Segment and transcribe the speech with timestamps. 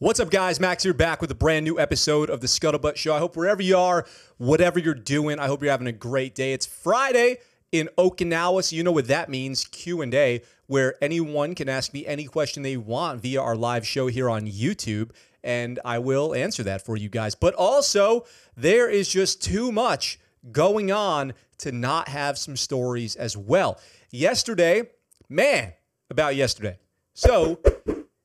[0.00, 0.60] What's up, guys?
[0.60, 3.16] Max here back with a brand new episode of the Scuttlebutt Show.
[3.16, 6.52] I hope wherever you are, whatever you're doing, I hope you're having a great day.
[6.52, 7.38] It's Friday
[7.72, 12.26] in Okinawa, so you know what that means, Q&A, where anyone can ask me any
[12.26, 15.10] question they want via our live show here on YouTube,
[15.42, 17.34] and I will answer that for you guys.
[17.34, 18.24] But also,
[18.56, 20.20] there is just too much
[20.52, 23.80] going on to not have some stories as well.
[24.12, 24.90] Yesterday,
[25.28, 25.72] man,
[26.08, 26.78] about yesterday.
[27.14, 27.58] So,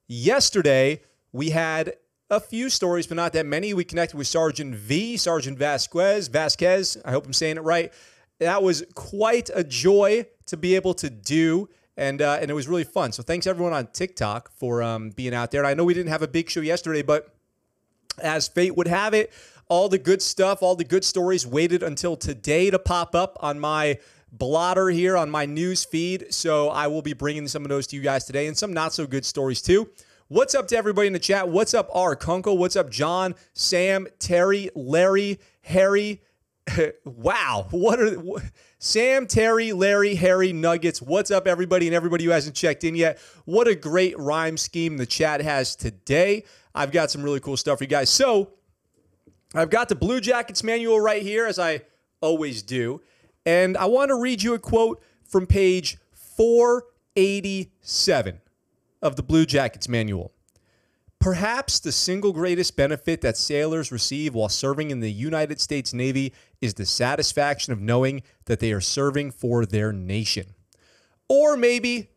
[0.08, 1.02] yesterday,
[1.34, 1.96] we had
[2.30, 3.74] a few stories, but not that many.
[3.74, 6.98] We connected with Sergeant V, Sergeant Vasquez, Vasquez.
[7.04, 7.92] I hope I'm saying it right.
[8.40, 12.68] That was quite a joy to be able to do, and uh, and it was
[12.68, 13.12] really fun.
[13.12, 15.62] So thanks everyone on TikTok for um, being out there.
[15.62, 17.36] And I know we didn't have a big show yesterday, but
[18.22, 19.32] as fate would have it,
[19.70, 23.60] all the good stuff, all the good stories waited until today to pop up on
[23.60, 24.00] my
[24.32, 26.34] blotter here on my news feed.
[26.34, 28.94] So I will be bringing some of those to you guys today, and some not
[28.94, 29.90] so good stories too.
[30.34, 31.48] What's up to everybody in the chat?
[31.48, 32.16] What's up, R.
[32.16, 32.58] Kunkel?
[32.58, 36.24] What's up, John, Sam, Terry, Larry, Harry?
[37.06, 37.68] wow.
[37.70, 38.42] What are what,
[38.80, 41.04] Sam, Terry, Larry, Harry, Nuggets?
[41.04, 43.20] What's up, everybody, and everybody who hasn't checked in yet?
[43.46, 46.46] What a great rhyme scheme the chat has today.
[46.74, 48.10] I've got some really cool stuff for you guys.
[48.10, 48.54] So,
[49.54, 51.82] I've got the Blue Jackets manual right here, as I
[52.22, 53.04] always do.
[53.46, 58.40] And I want to read you a quote from page 487
[59.04, 60.32] of the Blue Jackets manual.
[61.20, 66.34] Perhaps the single greatest benefit that sailors receive while serving in the United States Navy
[66.60, 70.56] is the satisfaction of knowing that they are serving for their nation.
[71.30, 72.10] Or maybe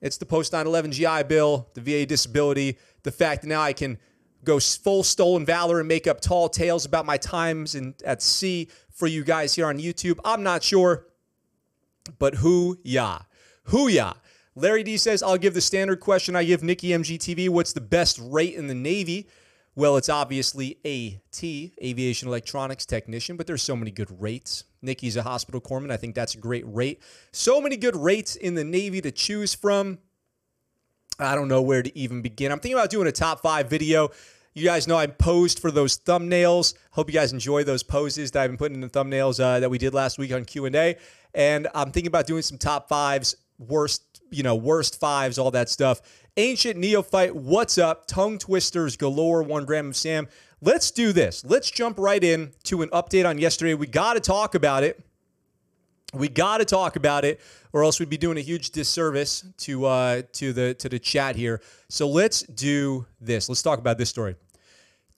[0.00, 3.72] it's the post 9 11 GI Bill, the VA disability, the fact that now I
[3.72, 3.98] can
[4.44, 8.68] go full stolen valor and make up tall tales about my times in, at sea
[8.90, 10.18] for you guys here on YouTube.
[10.24, 11.06] I'm not sure,
[12.18, 13.20] but who ya?
[13.64, 14.14] Who ya?
[14.54, 17.48] Larry D says, I'll give the standard question I give Nikki MGTV.
[17.48, 19.28] What's the best rate in the Navy?
[19.74, 24.64] Well, it's obviously AT, Aviation Electronics Technician, but there's so many good rates.
[24.82, 25.90] Nikki's a hospital corpsman.
[25.90, 27.00] I think that's a great rate.
[27.32, 29.98] So many good rates in the Navy to choose from.
[31.18, 32.52] I don't know where to even begin.
[32.52, 34.10] I'm thinking about doing a top five video.
[34.54, 36.74] You guys know I posed for those thumbnails.
[36.90, 39.70] Hope you guys enjoy those poses that I've been putting in the thumbnails uh, that
[39.70, 40.96] we did last week on Q&A.
[41.32, 45.68] And I'm thinking about doing some top fives, worst you know, worst fives, all that
[45.68, 46.00] stuff.
[46.36, 48.06] Ancient Neophyte, what's up?
[48.06, 50.28] Tongue twisters galore, one gram of Sam.
[50.60, 51.44] Let's do this.
[51.44, 53.74] Let's jump right in to an update on yesterday.
[53.74, 55.02] We got to talk about it.
[56.14, 57.40] We got to talk about it,
[57.72, 61.36] or else we'd be doing a huge disservice to uh, to the to the chat
[61.36, 61.62] here.
[61.88, 63.48] So let's do this.
[63.48, 64.36] Let's talk about this story.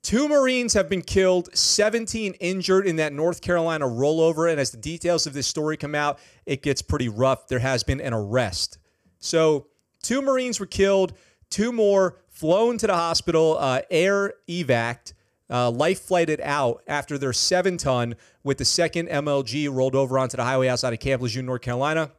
[0.05, 4.51] Two Marines have been killed, 17 injured in that North Carolina rollover.
[4.51, 7.49] And as the details of this story come out, it gets pretty rough.
[7.49, 8.77] There has been an arrest.
[9.25, 9.69] So,
[10.03, 11.15] two Marines were killed,
[11.49, 15.15] two more flown to the hospital, uh, air evac,
[15.49, 20.37] uh, life flighted out after their seven ton with the second MLG rolled over onto
[20.37, 22.11] the highway outside of Camp Lejeune, North Carolina.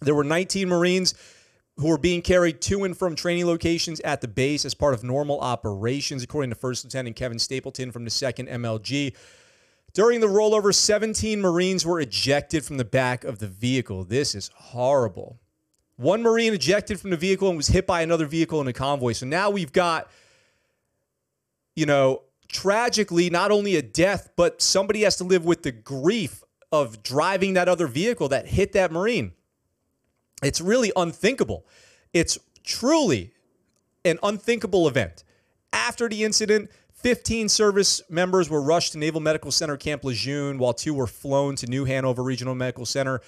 [0.00, 1.14] There were 19 Marines
[1.76, 5.04] who were being carried to and from training locations at the base as part of
[5.04, 9.14] normal operations, according to First Lieutenant Kevin Stapleton from the second MLG.
[9.92, 14.04] During the rollover, 17 Marines were ejected from the back of the vehicle.
[14.04, 15.38] This is horrible.
[15.96, 19.12] One Marine ejected from the vehicle and was hit by another vehicle in a convoy.
[19.12, 20.10] So now we've got,
[21.74, 26.42] you know, tragically, not only a death, but somebody has to live with the grief
[26.70, 29.32] of driving that other vehicle that hit that Marine.
[30.42, 31.66] It's really unthinkable.
[32.12, 33.32] It's truly
[34.04, 35.24] an unthinkable event.
[35.72, 40.74] After the incident, 15 service members were rushed to Naval Medical Center Camp Lejeune, while
[40.74, 43.20] two were flown to New Hanover Regional Medical Center.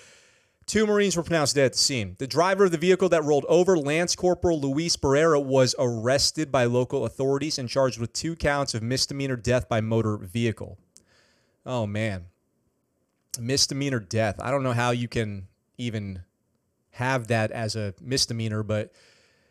[0.68, 2.14] Two Marines were pronounced dead at the scene.
[2.18, 6.66] The driver of the vehicle that rolled over, Lance Corporal Luis Barrera, was arrested by
[6.66, 10.78] local authorities and charged with two counts of misdemeanor death by motor vehicle.
[11.64, 12.26] Oh, man.
[13.40, 14.36] Misdemeanor death.
[14.42, 15.48] I don't know how you can
[15.78, 16.20] even
[16.90, 18.92] have that as a misdemeanor, but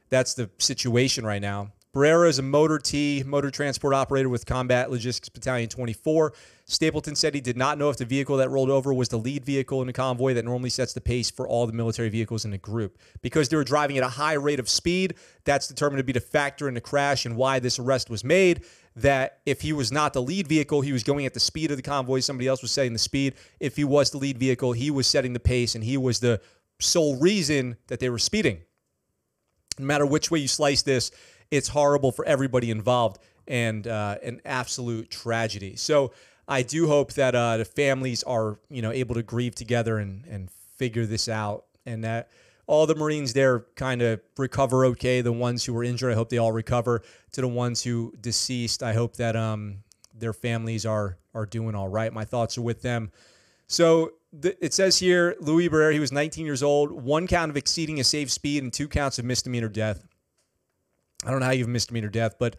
[0.09, 1.71] that's the situation right now.
[1.97, 6.31] Barrera is a motor T, motor transport operator with Combat Logistics Battalion 24.
[6.65, 9.43] Stapleton said he did not know if the vehicle that rolled over was the lead
[9.43, 12.51] vehicle in a convoy that normally sets the pace for all the military vehicles in
[12.51, 12.99] the group.
[13.23, 16.19] Because they were driving at a high rate of speed, that's determined to be the
[16.19, 18.63] factor in the crash and why this arrest was made.
[18.95, 21.77] That if he was not the lead vehicle, he was going at the speed of
[21.77, 22.19] the convoy.
[22.19, 23.33] Somebody else was setting the speed.
[23.59, 26.41] If he was the lead vehicle, he was setting the pace and he was the
[26.79, 28.59] sole reason that they were speeding.
[29.79, 31.11] No matter which way you slice this,
[31.51, 35.75] it's horrible for everybody involved and uh, an absolute tragedy.
[35.75, 36.11] So,
[36.47, 40.23] I do hope that uh, the families are, you know, able to grieve together and,
[40.25, 42.29] and figure this out, and that
[42.67, 45.21] all the Marines there kind of recover okay.
[45.21, 47.01] The ones who were injured, I hope they all recover.
[47.33, 49.79] To the ones who deceased, I hope that um,
[50.13, 52.11] their families are are doing all right.
[52.13, 53.11] My thoughts are with them.
[53.67, 54.13] So
[54.43, 58.03] it says here, Louis Barrera, he was 19 years old, one count of exceeding a
[58.03, 60.05] safe speed and two counts of misdemeanor death.
[61.25, 62.55] I don't know how you have misdemeanor death, but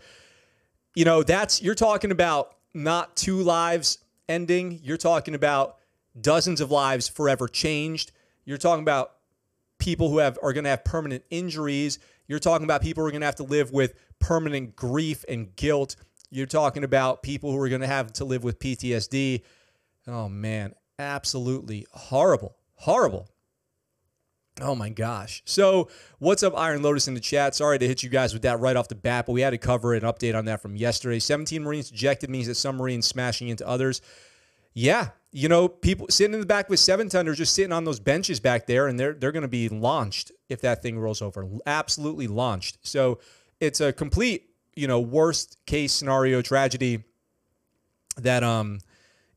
[0.95, 4.81] you know that's you're talking about not two lives ending.
[4.83, 5.77] You're talking about
[6.21, 8.13] dozens of lives forever changed.
[8.45, 9.13] You're talking about
[9.79, 11.99] people who have are going to have permanent injuries.
[12.27, 15.55] You're talking about people who are going to have to live with permanent grief and
[15.57, 15.97] guilt.
[16.31, 19.43] You're talking about people who are going to have to live with PTSD.
[20.07, 22.57] Oh man, absolutely horrible.
[22.75, 23.29] Horrible.
[24.61, 25.43] Oh my gosh.
[25.45, 25.89] So,
[26.19, 27.55] what's up, Iron Lotus in the chat?
[27.55, 29.59] Sorry to hit you guys with that right off the bat, but we had to
[29.59, 31.19] cover an update on that from yesterday.
[31.19, 34.01] 17 Marines ejected means that some Marines smashing into others.
[34.75, 38.01] Yeah, you know, people sitting in the back with seven tonners just sitting on those
[38.01, 41.47] benches back there, and they're they're going to be launched if that thing rolls over.
[41.67, 42.79] Absolutely launched.
[42.83, 43.19] So
[43.61, 47.05] it's a complete, you know, worst case scenario tragedy
[48.17, 48.81] that um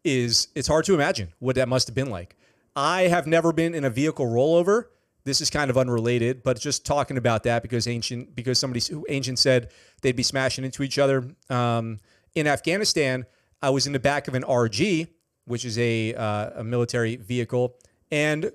[0.03, 2.35] is it's hard to imagine what that must have been like.
[2.75, 4.85] I have never been in a vehicle rollover.
[5.23, 9.39] This is kind of unrelated, but just talking about that because ancient because somebody ancient
[9.39, 9.69] said
[10.01, 11.27] they'd be smashing into each other.
[11.49, 11.99] Um,
[12.33, 13.25] in Afghanistan,
[13.61, 15.07] I was in the back of an RG
[15.45, 17.75] which is a, uh, a military vehicle,
[18.11, 18.51] and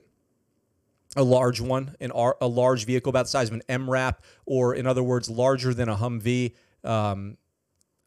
[1.16, 4.74] a large one, an R, a large vehicle about the size of an MRAP, or
[4.74, 6.54] in other words, larger than a Humvee.
[6.84, 7.36] Um,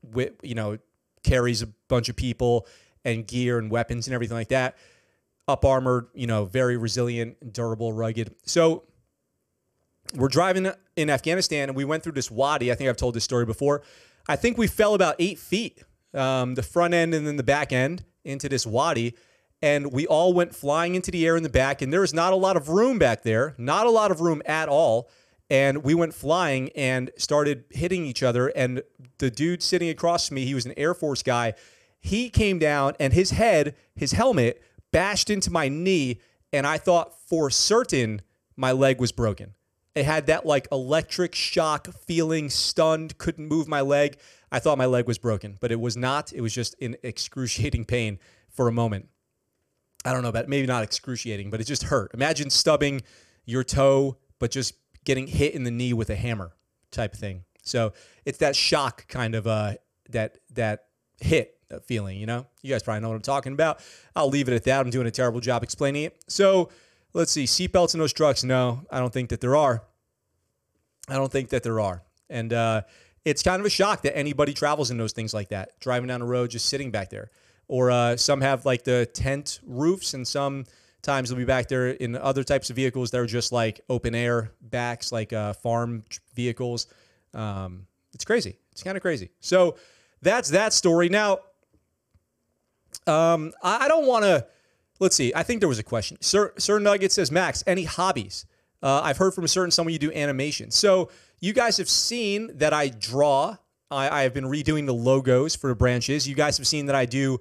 [0.01, 0.77] with, you know,
[1.23, 2.65] carries a bunch of people
[3.03, 4.77] and gear and weapons and everything like that.
[5.50, 8.36] Up armored, you know, very resilient, durable, rugged.
[8.46, 8.84] So
[10.13, 12.72] we're driving in Afghanistan and we went through this wadi.
[12.72, 13.81] I think I've told this story before.
[14.28, 17.74] I think we fell about eight feet, um, the front end and then the back
[17.74, 19.16] end into this wadi
[19.62, 22.34] and we all went flying into the air in the back and there was not
[22.34, 25.10] a lot of room back there not a lot of room at all
[25.50, 28.81] and we went flying and started hitting each other and
[29.18, 31.54] the dude sitting across from me he was an air force guy
[32.00, 36.19] he came down and his head his helmet bashed into my knee
[36.53, 38.21] and i thought for certain
[38.56, 39.53] my leg was broken
[39.95, 44.18] it had that like electric shock feeling stunned couldn't move my leg
[44.51, 46.33] I thought my leg was broken, but it was not.
[46.33, 48.19] It was just in excruciating pain
[48.50, 49.09] for a moment.
[50.06, 52.12] I don't know about maybe not excruciating, but it just hurt.
[52.13, 53.01] Imagine stubbing
[53.45, 56.56] your toe, but just getting hit in the knee with a hammer
[56.91, 57.44] type thing.
[57.63, 57.94] So
[58.25, 59.75] it's that shock kind of uh,
[60.09, 60.86] that that
[61.19, 62.18] hit feeling.
[62.18, 63.81] You know, you guys probably know what I'm talking about.
[64.16, 64.80] I'll leave it at that.
[64.80, 66.24] I'm doing a terrible job explaining it.
[66.27, 66.69] So
[67.13, 68.44] let's see, seatbelts in those trucks.
[68.44, 69.83] No, I don't think that there are.
[71.07, 72.04] I don't think that there are.
[72.30, 72.81] And uh,
[73.25, 76.19] it's kind of a shock that anybody travels in those things like that, driving down
[76.19, 77.31] the road, just sitting back there.
[77.68, 82.15] Or uh, some have like the tent roofs, and sometimes they'll be back there in
[82.15, 86.04] other types of vehicles that are just like open air backs, like uh, farm
[86.36, 86.88] vehicles.
[87.33, 88.57] Um, it's crazy.
[88.72, 89.30] It's kind of crazy.
[89.39, 89.77] So
[90.22, 91.10] that's that story.
[91.10, 91.39] Now,
[93.07, 94.46] um, I don't want to.
[95.00, 95.31] Let's see.
[95.34, 96.18] I think there was a question.
[96.19, 98.46] Sir, Sir Nugget says, Max, any hobbies?
[98.84, 100.72] Uh, I've heard from a certain someone you do animation.
[100.72, 101.10] So
[101.40, 103.57] you guys have seen that I draw.
[103.90, 106.28] I, I have been redoing the logos for the branches.
[106.28, 107.40] You guys have seen that I do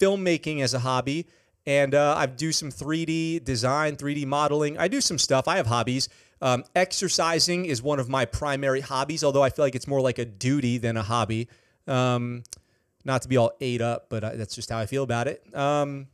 [0.00, 1.26] filmmaking as a hobby.
[1.66, 4.78] And uh, I do some 3D design, 3D modeling.
[4.78, 5.46] I do some stuff.
[5.46, 6.08] I have hobbies.
[6.40, 10.18] Um, exercising is one of my primary hobbies, although I feel like it's more like
[10.18, 11.48] a duty than a hobby.
[11.86, 12.42] Um,
[13.04, 15.28] not to be all ate up, but I, uh, that's just how I feel about
[15.28, 15.44] it.
[15.56, 16.08] Um,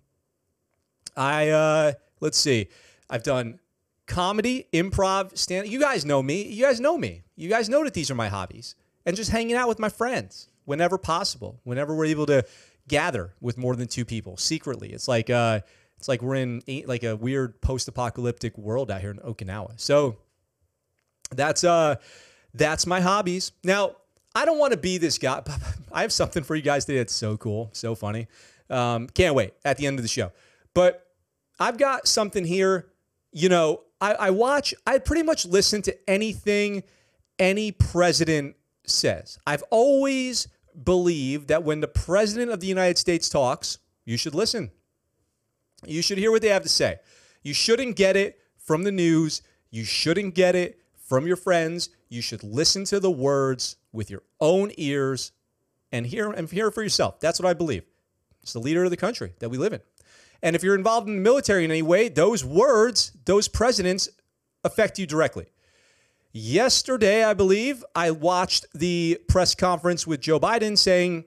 [1.16, 2.68] I uh, let's see.
[3.11, 3.59] I've done
[4.07, 5.68] comedy, improv, stand.
[5.68, 6.42] You guys know me.
[6.42, 7.23] You guys know me.
[7.37, 8.75] You guys know that these are my hobbies.
[9.07, 12.45] And just hanging out with my friends whenever possible, whenever we're able to
[12.88, 14.92] gather with more than two people secretly.
[14.92, 15.61] It's like uh,
[15.97, 19.80] it's like we're in like a weird post-apocalyptic world out here in Okinawa.
[19.80, 20.16] So
[21.30, 21.97] that's uh,
[22.54, 23.52] that's my hobbies.
[23.64, 23.97] Now
[24.35, 25.42] I don't want to be this guy.
[25.92, 28.28] I have something for you guys today that's so cool, so funny.
[28.70, 30.32] Um, can't wait at the end of the show.
[30.75, 31.06] But
[31.58, 32.88] I've got something here.
[33.32, 36.82] You know, I, I watch, I pretty much listen to anything
[37.38, 38.56] any president
[38.87, 39.38] says.
[39.47, 40.49] I've always
[40.85, 44.70] believed that when the president of the United States talks, you should listen.
[45.87, 46.99] You should hear what they have to say.
[47.42, 49.42] You shouldn't get it from the news.
[49.70, 51.90] You shouldn't get it from your friends.
[52.08, 55.32] You should listen to the words with your own ears
[55.92, 57.20] and hear and hear for yourself.
[57.20, 57.84] That's what I believe.
[58.42, 59.80] It's the leader of the country that we live in.
[60.42, 64.08] And if you're involved in the military in any way, those words, those presidents
[64.64, 65.46] affect you directly.
[66.32, 71.24] Yesterday, I believe, I watched the press conference with Joe Biden saying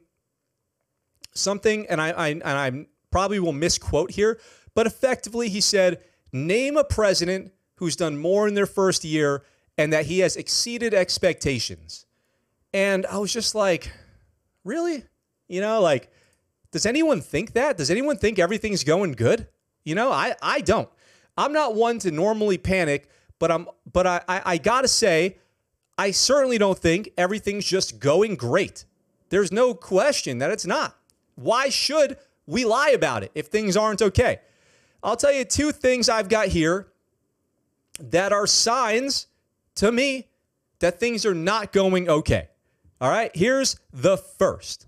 [1.34, 4.40] something, and I, I, and I probably will misquote here,
[4.74, 9.44] but effectively he said, Name a president who's done more in their first year
[9.78, 12.06] and that he has exceeded expectations.
[12.74, 13.92] And I was just like,
[14.64, 15.04] really?
[15.48, 16.12] You know, like,
[16.72, 17.78] does anyone think that?
[17.78, 19.48] Does anyone think everything's going good?
[19.84, 20.90] You know, I, I don't.
[21.38, 23.10] I'm not one to normally panic,
[23.40, 25.38] but I'm but I, I, I gotta say,
[25.98, 28.86] I certainly don't think everything's just going great.
[29.30, 30.98] There's no question that it's not.
[31.36, 34.42] Why should we lie about it if things aren't okay?
[35.04, 36.88] I'll tell you two things I've got here
[38.00, 39.28] that are signs
[39.76, 40.28] to me
[40.80, 42.50] that things are not going okay.
[43.00, 44.88] All right, here's the first.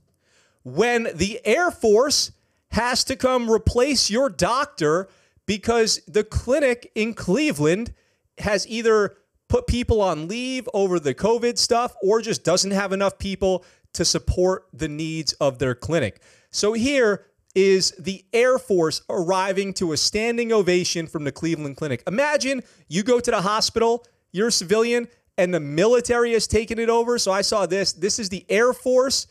[0.64, 2.32] When the Air Force
[2.72, 5.08] has to come replace your doctor
[5.46, 7.94] because the clinic in Cleveland
[8.40, 9.16] has either
[9.48, 13.64] put people on leave over the COVID stuff or just doesn't have enough people
[13.94, 16.22] to support the needs of their clinic.
[16.50, 22.02] So here is the Air Force arriving to a standing ovation from the Cleveland Clinic.
[22.08, 26.90] Imagine you go to the hospital, you're a civilian, and the military has taken it
[26.90, 27.18] over.
[27.18, 27.94] So I saw this.
[27.94, 29.28] This is the Air Force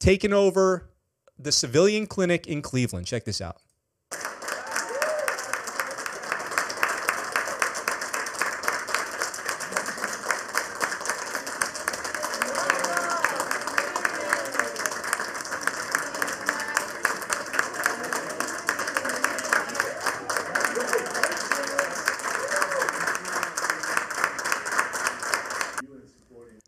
[0.00, 0.90] taking over
[1.38, 3.06] the civilian clinic in Cleveland.
[3.06, 3.58] Check this out.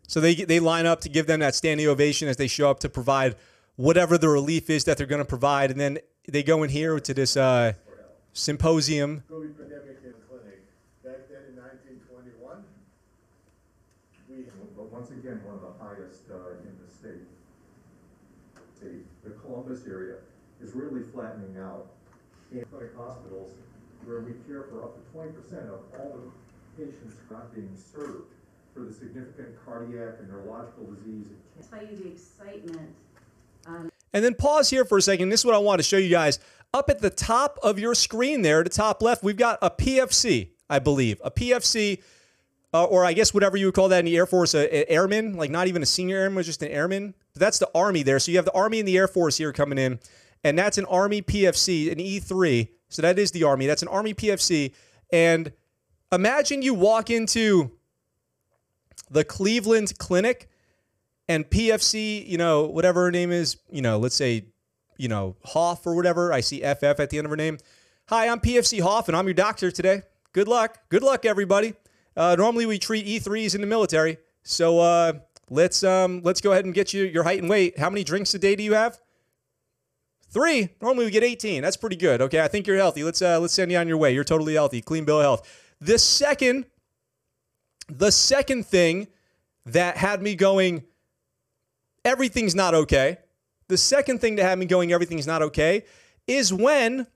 [0.09, 2.79] So they they line up to give them that standing ovation as they show up
[2.79, 3.35] to provide
[3.75, 6.99] whatever the relief is that they're going to provide, and then they go in here
[6.99, 7.73] to this uh,
[8.33, 9.23] symposium.
[9.29, 10.65] COVID pandemic in the clinic.
[11.05, 12.41] Back then in 1921,
[14.89, 17.29] once again, one of the highest uh, in the state.
[18.81, 20.15] The, the Columbus area
[20.59, 21.85] is really flattening out.
[22.51, 23.51] In clinic hospitals,
[24.05, 28.33] where we care for up to twenty percent of all the patients not being served
[28.79, 31.27] for the significant cardiac and neurological disease.
[31.69, 32.95] tell you the excitement.
[34.13, 35.29] And then pause here for a second.
[35.29, 36.39] This is what I want to show you guys.
[36.73, 40.49] Up at the top of your screen there, the top left, we've got a PFC,
[40.69, 41.19] I believe.
[41.23, 42.01] A PFC,
[42.73, 45.33] uh, or I guess whatever you would call that in the Air Force, an airman,
[45.33, 47.15] like not even a senior airman, just an airman.
[47.33, 48.19] But that's the Army there.
[48.19, 49.99] So you have the Army and the Air Force here coming in.
[50.43, 52.69] And that's an Army PFC, an E3.
[52.87, 53.67] So that is the Army.
[53.67, 54.73] That's an Army PFC.
[55.11, 55.51] And
[56.11, 57.71] imagine you walk into
[59.09, 60.49] the Cleveland Clinic
[61.27, 64.45] and PFC, you know, whatever her name is, you know, let's say,
[64.97, 66.33] you know, Hoff or whatever.
[66.33, 67.57] I see FF at the end of her name.
[68.07, 70.01] Hi, I'm PFC Hoff, and I'm your doctor today.
[70.33, 70.79] Good luck.
[70.89, 71.73] Good luck, everybody.
[72.17, 75.13] Uh, normally we treat E3s in the military, so uh,
[75.49, 77.77] let's um, let's go ahead and get you your height and weight.
[77.77, 78.99] How many drinks a day do you have?
[80.31, 80.69] Three.
[80.81, 81.61] Normally we get 18.
[81.61, 82.21] That's pretty good.
[82.21, 83.03] Okay, I think you're healthy.
[83.03, 84.13] Let's uh, let's send you on your way.
[84.13, 84.81] You're totally healthy.
[84.81, 85.73] Clean bill of health.
[85.79, 86.65] The second
[87.89, 89.07] the second thing
[89.65, 90.83] that had me going,
[92.05, 93.17] everything's not okay.
[93.67, 95.83] The second thing that had me going, everything's not okay,
[96.27, 97.07] is when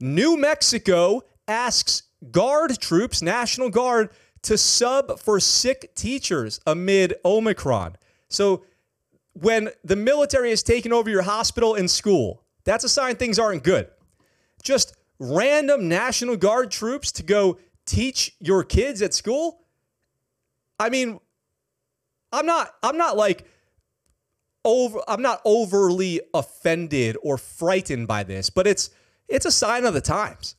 [0.00, 4.10] New Mexico asks Guard troops, National Guard,
[4.42, 7.96] to sub for sick teachers amid Omicron.
[8.28, 8.64] So
[9.32, 13.62] when the military has taken over your hospital and school, that's a sign things aren't
[13.62, 13.88] good.
[14.62, 19.59] Just random National Guard troops to go teach your kids at school,
[20.80, 21.20] I mean,
[22.32, 23.44] I'm not I'm not like
[24.64, 28.90] over I'm not overly offended or frightened by this, but it's
[29.28, 30.56] it's a sign of the times.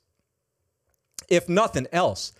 [1.27, 2.33] If nothing else.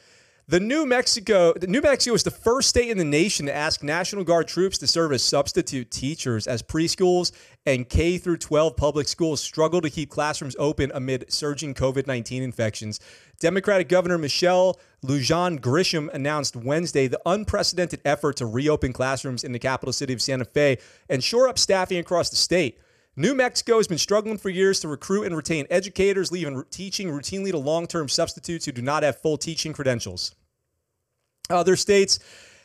[0.51, 4.25] The New Mexico, New Mexico is the first state in the nation to ask National
[4.25, 7.31] Guard troops to serve as substitute teachers as preschools
[7.65, 12.99] and K through 12 public schools struggle to keep classrooms open amid surging COVID-19 infections.
[13.39, 19.57] Democratic Governor Michelle Lujan Grisham announced Wednesday the unprecedented effort to reopen classrooms in the
[19.59, 22.77] capital city of Santa Fe and shore up staffing across the state.
[23.15, 27.51] New Mexico has been struggling for years to recruit and retain educators, leaving teaching routinely
[27.51, 30.35] to long term substitutes who do not have full teaching credentials.
[31.49, 32.19] Other states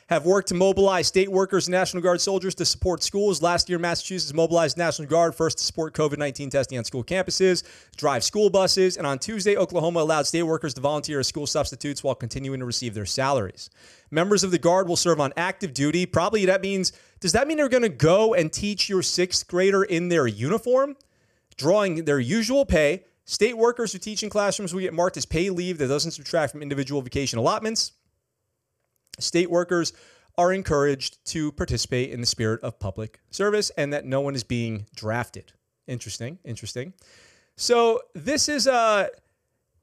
[0.09, 3.43] have worked to mobilize state workers and National Guard soldiers to support schools.
[3.43, 7.65] Last year, Massachusetts mobilized National Guard first to support COVID 19 testing on school campuses,
[7.97, 12.05] drive school buses, and on Tuesday, Oklahoma allowed state workers to volunteer as school substitutes
[12.05, 13.69] while continuing to receive their salaries.
[14.13, 16.07] Members of the Guard will serve on active duty.
[16.07, 19.83] Probably that means, does that mean they're going to go and teach your sixth grader
[19.83, 20.97] in their uniform,
[21.57, 23.03] drawing their usual pay?
[23.25, 26.53] State workers who teach in classrooms will get marked as pay leave that doesn't subtract
[26.53, 27.91] from individual vacation allotments
[29.19, 29.93] state workers
[30.39, 34.45] are encouraged to participate in the spirit of public service and that no one is
[34.45, 35.53] being drafted.
[35.87, 36.93] Interesting, interesting.
[37.57, 39.09] So this is uh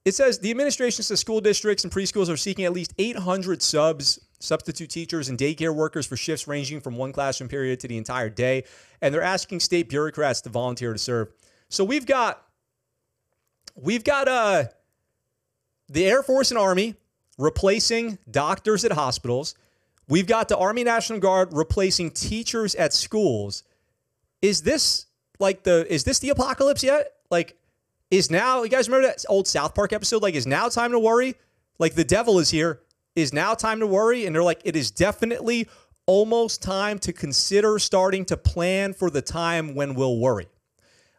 [0.06, 4.20] it says the administration says school districts and preschools are seeking at least 800 subs,
[4.40, 8.30] substitute teachers, and daycare workers for shifts ranging from one classroom period to the entire
[8.30, 8.66] day.
[9.02, 11.30] And they're asking state bureaucrats to volunteer to serve.
[11.70, 12.46] So we've got
[13.76, 14.66] we've got uh
[15.90, 16.96] the Air Force and Army
[17.38, 19.56] replacing doctors at hospitals.
[20.08, 23.64] We've got the Army National Guard replacing teachers at schools.
[24.42, 25.06] Is this
[25.40, 27.14] like the is this the apocalypse yet?
[27.32, 27.58] Like
[28.12, 31.00] is now you guys remember that old South Park episode like is now time to
[31.00, 31.36] worry?
[31.80, 32.82] Like the devil is here.
[33.16, 34.26] Is now time to worry?
[34.26, 35.68] And they're like it is definitely
[36.06, 40.48] almost time to consider starting to plan for the time when we'll worry.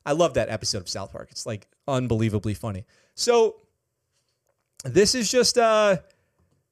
[0.04, 1.28] I love that episode of South Park.
[1.30, 2.84] It's like unbelievably funny.
[3.14, 3.56] So
[4.84, 5.96] this is just uh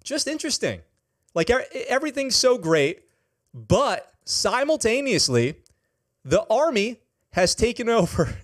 [0.05, 0.81] just interesting.
[1.35, 3.01] Like everything's so great,
[3.55, 5.57] but simultaneously
[6.25, 7.01] the army
[7.31, 8.37] has taken over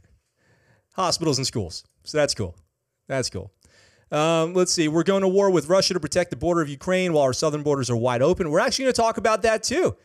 [0.92, 1.84] hospitals and schools.
[2.04, 2.56] So that's cool.
[3.06, 3.52] That's cool.
[4.10, 4.88] Um, let's see.
[4.88, 7.62] We're going to war with Russia to protect the border of Ukraine while our southern
[7.62, 8.50] borders are wide open.
[8.50, 9.96] We're actually going to talk about that too.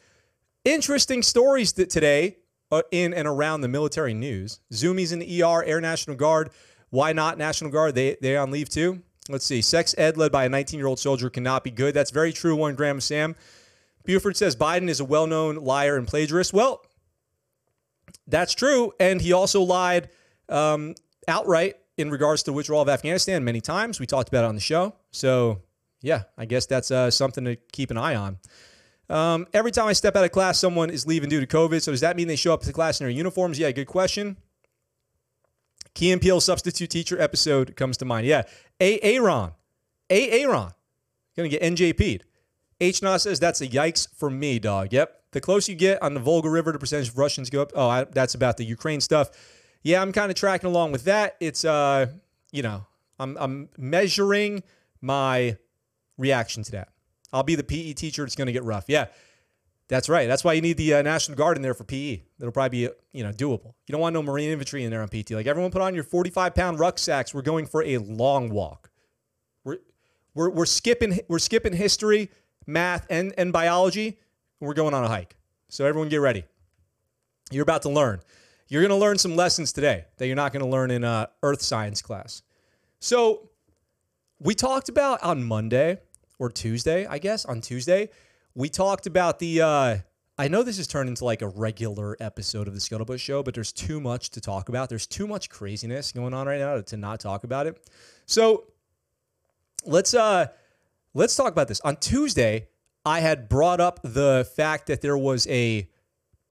[0.66, 2.38] Interesting stories that today
[2.72, 4.60] uh, in and around the military news.
[4.74, 6.50] Zoomies in the ER, Air National Guard.
[6.90, 7.96] Why not National Guard?
[7.96, 9.02] They they on leave too.
[9.30, 9.62] Let's see.
[9.62, 11.94] Sex ed led by a 19 year old soldier cannot be good.
[11.94, 12.56] That's very true.
[12.56, 13.36] One gram of Sam.
[14.04, 16.54] Buford says Biden is a well known liar and plagiarist.
[16.54, 16.86] Well,
[18.28, 18.94] that's true.
[19.00, 20.10] And he also lied
[20.50, 20.96] um,
[21.28, 24.00] outright in regards to withdrawal of Afghanistan many times.
[24.00, 24.96] We talked about it on the show.
[25.12, 25.62] So,
[26.02, 28.40] yeah, I guess that's uh, something to keep an eye on.
[29.10, 31.82] Um, every time I step out of class, someone is leaving due to COVID.
[31.82, 33.60] So, does that mean they show up to class in their uniforms?
[33.60, 34.38] Yeah, good question.
[35.94, 38.26] Key and Peele substitute teacher episode comes to mind.
[38.26, 38.44] Yeah.
[38.84, 39.52] Aaron.
[40.10, 40.72] Aaron.
[41.36, 42.24] Gonna get NJP'd.
[42.80, 43.02] H.
[43.02, 44.92] Na says that's a yikes for me, dog.
[44.92, 45.22] Yep.
[45.32, 47.72] The closer you get on the Volga River, the percentage of Russians go up.
[47.76, 49.32] Oh, I, that's about the Ukraine stuff.
[49.82, 51.36] Yeah, I'm kind of tracking along with that.
[51.40, 52.08] It's uh,
[52.52, 52.86] you know,
[53.20, 54.64] I'm I'm measuring
[55.02, 55.58] my
[56.18, 56.90] reaction to that.
[57.32, 58.24] I'll be the PE teacher.
[58.24, 58.86] It's to get rough.
[58.88, 59.08] Yeah,
[59.88, 60.28] that's right.
[60.28, 62.22] That's why you need the uh, National Guard in there for PE.
[62.40, 63.74] That'll probably be you know doable.
[63.86, 65.32] You don't want no Marine infantry in there on PT.
[65.32, 67.34] Like everyone, put on your 45 pound rucksacks.
[67.34, 68.90] We're going for a long walk.
[69.64, 69.78] We're
[70.34, 72.32] we're, we're skipping we're skipping history,
[72.66, 74.08] math, and and biology.
[74.60, 75.36] And we're going on a hike.
[75.70, 76.46] So everyone, get ready.
[77.52, 78.22] You're about to learn.
[78.70, 81.28] You're going to learn some lessons today that you're not going to learn in uh,
[81.44, 82.42] Earth science class.
[83.00, 83.50] So
[84.40, 86.00] we talked about on Monday
[86.40, 88.10] or Tuesday, I guess on Tuesday,
[88.56, 89.62] we talked about the.
[89.62, 89.98] Uh,
[90.38, 93.54] I know this has turned into like a regular episode of the Scuttlebutt Show, but
[93.54, 94.90] there's too much to talk about.
[94.90, 97.88] There's too much craziness going on right now to not talk about it.
[98.26, 98.66] So
[99.86, 100.48] let's uh
[101.14, 101.80] let's talk about this.
[101.82, 102.68] On Tuesday,
[103.06, 105.88] I had brought up the fact that there was a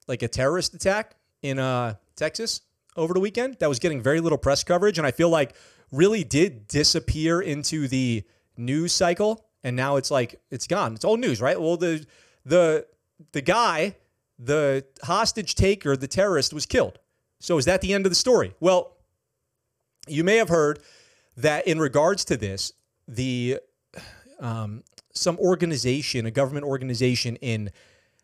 [0.07, 2.61] like a terrorist attack in uh Texas
[2.95, 5.55] over the weekend that was getting very little press coverage and I feel like
[5.91, 8.23] really did disappear into the
[8.55, 10.93] news cycle and now it's like it's gone.
[10.93, 11.59] It's old news, right?
[11.59, 12.05] Well, the
[12.45, 12.85] the
[13.31, 13.95] the guy,
[14.37, 16.99] the hostage taker, the terrorist was killed.
[17.39, 18.53] So is that the end of the story?
[18.59, 18.95] Well,
[20.07, 20.79] you may have heard
[21.37, 22.73] that in regards to this,
[23.07, 23.59] the
[24.39, 27.71] um, some organization, a government organization in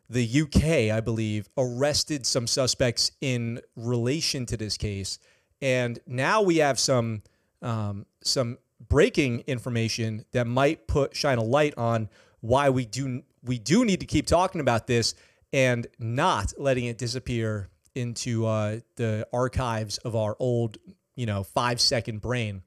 [0.09, 5.19] the UK, I believe, arrested some suspects in relation to this case,
[5.61, 7.21] and now we have some
[7.61, 12.09] um, some breaking information that might put shine a light on
[12.41, 15.15] why we do we do need to keep talking about this
[15.51, 20.77] and not letting it disappear into uh, the archives of our old,
[21.15, 22.61] you know, five second brain.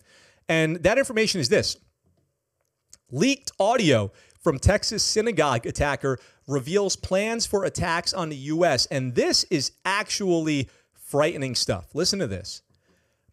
[0.49, 1.77] And that information is this
[3.11, 8.87] leaked audio from Texas synagogue attacker reveals plans for attacks on the U.S.
[8.87, 11.95] And this is actually frightening stuff.
[11.95, 12.63] Listen to this.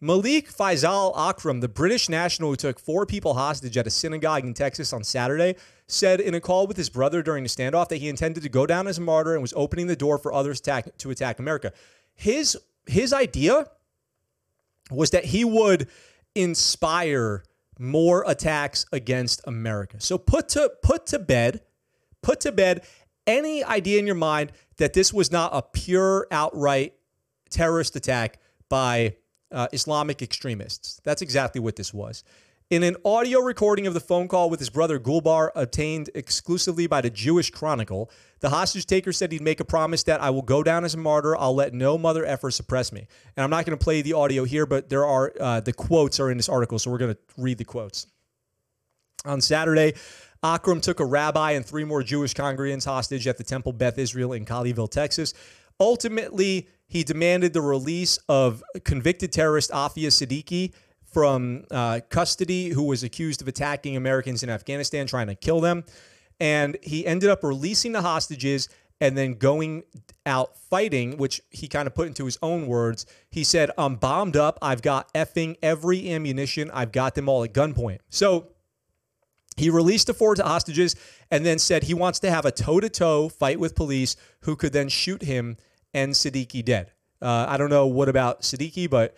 [0.00, 4.54] Malik Faisal Akram, the British national who took four people hostage at a synagogue in
[4.54, 5.56] Texas on Saturday,
[5.88, 8.64] said in a call with his brother during the standoff that he intended to go
[8.64, 11.72] down as a martyr and was opening the door for others attack, to attack America.
[12.14, 13.66] His his idea
[14.90, 15.88] was that he would
[16.34, 17.44] inspire
[17.78, 20.00] more attacks against America.
[20.00, 21.60] So put to put to bed,
[22.22, 22.84] put to bed
[23.26, 26.94] any idea in your mind that this was not a pure outright
[27.50, 29.16] terrorist attack by
[29.52, 31.00] uh, Islamic extremists.
[31.04, 32.24] That's exactly what this was.
[32.70, 37.00] In an audio recording of the phone call with his brother Gulbar, obtained exclusively by
[37.00, 38.08] the Jewish Chronicle,
[38.38, 40.96] the hostage taker said he'd make a promise that I will go down as a
[40.96, 41.36] martyr.
[41.36, 43.08] I'll let no mother effer suppress me.
[43.36, 46.20] And I'm not going to play the audio here, but there are uh, the quotes
[46.20, 48.06] are in this article, so we're going to read the quotes.
[49.24, 49.94] On Saturday,
[50.44, 54.32] Akram took a rabbi and three more Jewish congregants hostage at the Temple Beth Israel
[54.32, 55.34] in Colleyville, Texas.
[55.80, 60.72] Ultimately, he demanded the release of convicted terrorist Aafia Siddiqui
[61.04, 65.84] from uh, custody who was accused of attacking Americans in Afghanistan, trying to kill them.
[66.40, 68.68] And he ended up releasing the hostages
[69.00, 69.84] and then going
[70.26, 73.06] out fighting, which he kind of put into his own words.
[73.30, 74.58] He said, I'm bombed up.
[74.60, 76.72] I've got effing every ammunition.
[76.74, 78.00] I've got them all at gunpoint.
[78.10, 78.48] So
[79.56, 80.96] he released the four hostages
[81.30, 84.56] and then said he wants to have a toe to toe fight with police who
[84.56, 85.56] could then shoot him
[85.94, 86.92] and Siddiqui dead.
[87.22, 89.16] Uh, I don't know what about Siddiqui, but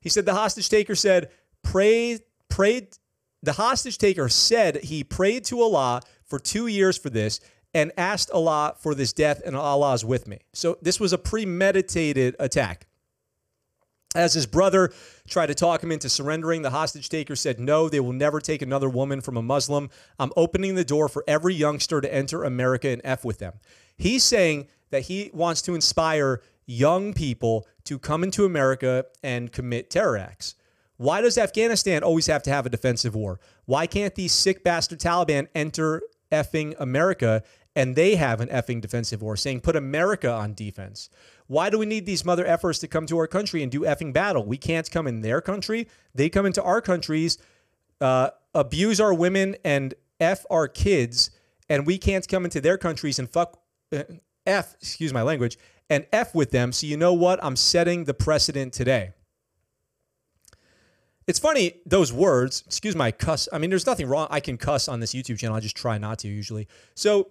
[0.00, 1.30] he said the hostage taker said,
[1.62, 2.96] pray, prayed.
[3.42, 7.40] The hostage taker said he prayed to Allah for two years for this
[7.74, 10.38] and asked Allah for this death, and Allah is with me.
[10.52, 12.86] So this was a premeditated attack.
[14.14, 14.92] As his brother
[15.26, 18.62] tried to talk him into surrendering, the hostage taker said, No, they will never take
[18.62, 19.90] another woman from a Muslim.
[20.20, 23.54] I'm opening the door for every youngster to enter America and F with them.
[23.96, 29.90] He's saying that he wants to inspire young people to come into America and commit
[29.90, 30.54] terror acts.
[30.96, 33.40] Why does Afghanistan always have to have a defensive war?
[33.66, 36.02] Why can't these sick bastard Taliban enter
[36.32, 37.42] effing America
[37.76, 41.10] and they have an effing defensive war saying put America on defense.
[41.46, 44.12] Why do we need these mother effers to come to our country and do effing
[44.12, 44.44] battle?
[44.44, 45.88] We can't come in their country.
[46.14, 47.38] They come into our countries,
[48.00, 51.30] uh, abuse our women and F our kids,
[51.68, 53.60] and we can't come into their countries and fuck
[53.92, 54.02] Uh,
[54.46, 56.72] F, excuse my language, and F with them.
[56.72, 57.42] So you know what?
[57.42, 59.12] I'm setting the precedent today.
[61.26, 63.48] It's funny, those words, excuse my cuss.
[63.50, 64.28] I mean, there's nothing wrong.
[64.30, 65.56] I can cuss on this YouTube channel.
[65.56, 66.68] I just try not to usually.
[66.94, 67.30] So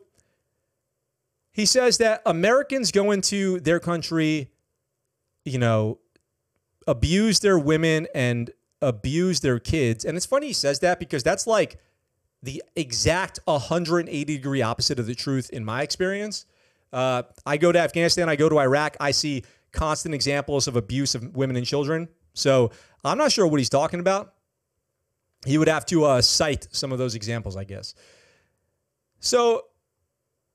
[1.52, 4.50] he says that Americans go into their country,
[5.46, 6.00] you know,
[6.88, 8.50] abuse their women and
[8.82, 10.04] abuse their kids.
[10.04, 11.80] And it's funny he says that because that's like
[12.44, 16.46] the exact 180 degree opposite of the truth in my experience.
[16.92, 21.16] Uh, I go to Afghanistan, I go to Iraq, I see constant examples of abuse
[21.16, 22.08] of women and children.
[22.36, 22.72] So
[23.04, 24.34] I'm not sure what he's talking about.
[25.46, 27.96] He would have to uh, cite some of those examples, I guess.
[29.20, 29.64] So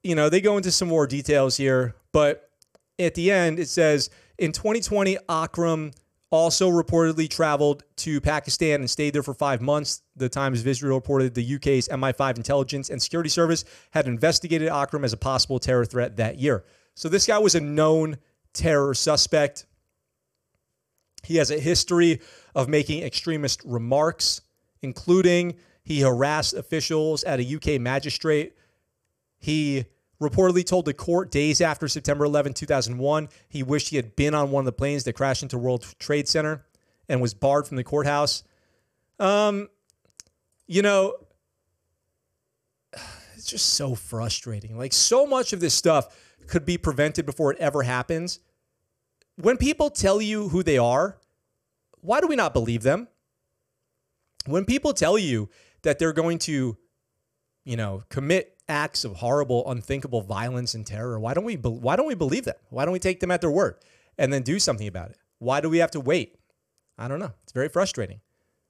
[0.03, 2.51] you know, they go into some more details here, but
[2.99, 5.93] at the end, it says in 2020, Akram
[6.31, 10.03] also reportedly traveled to Pakistan and stayed there for five months.
[10.17, 15.05] The Times of Israel reported the UK's MI5 intelligence and security service had investigated Akram
[15.05, 16.65] as a possible terror threat that year.
[16.95, 18.19] So this guy was a known
[18.53, 19.67] terror suspect.
[21.23, 22.21] He has a history
[22.55, 24.43] of making extremist remarks,
[24.83, 28.55] including he harassed officials at a UK magistrate
[29.39, 29.85] he
[30.21, 34.51] reportedly told the court days after September 11, 2001, he wished he had been on
[34.51, 36.65] one of the planes that crashed into World Trade Center
[37.09, 38.43] and was barred from the courthouse.
[39.19, 39.69] Um,
[40.67, 41.15] you know,
[43.35, 44.77] it's just so frustrating.
[44.77, 46.17] Like, so much of this stuff
[46.49, 48.41] could be prevented before it ever happens.
[49.37, 51.19] When people tell you who they are,
[52.01, 53.09] why do we not believe them?
[54.47, 55.49] When people tell you
[55.83, 56.77] that they're going to,
[57.65, 61.19] you know, commit acts of horrible, unthinkable violence and terror.
[61.19, 61.57] Why don't we?
[61.57, 62.57] Be- why don't we believe them?
[62.71, 63.77] Why don't we take them at their word
[64.19, 65.19] and then do something about it?
[65.39, 66.39] Why do we have to wait?
[66.99, 67.33] I don't know.
[67.45, 68.21] It's very frustrating.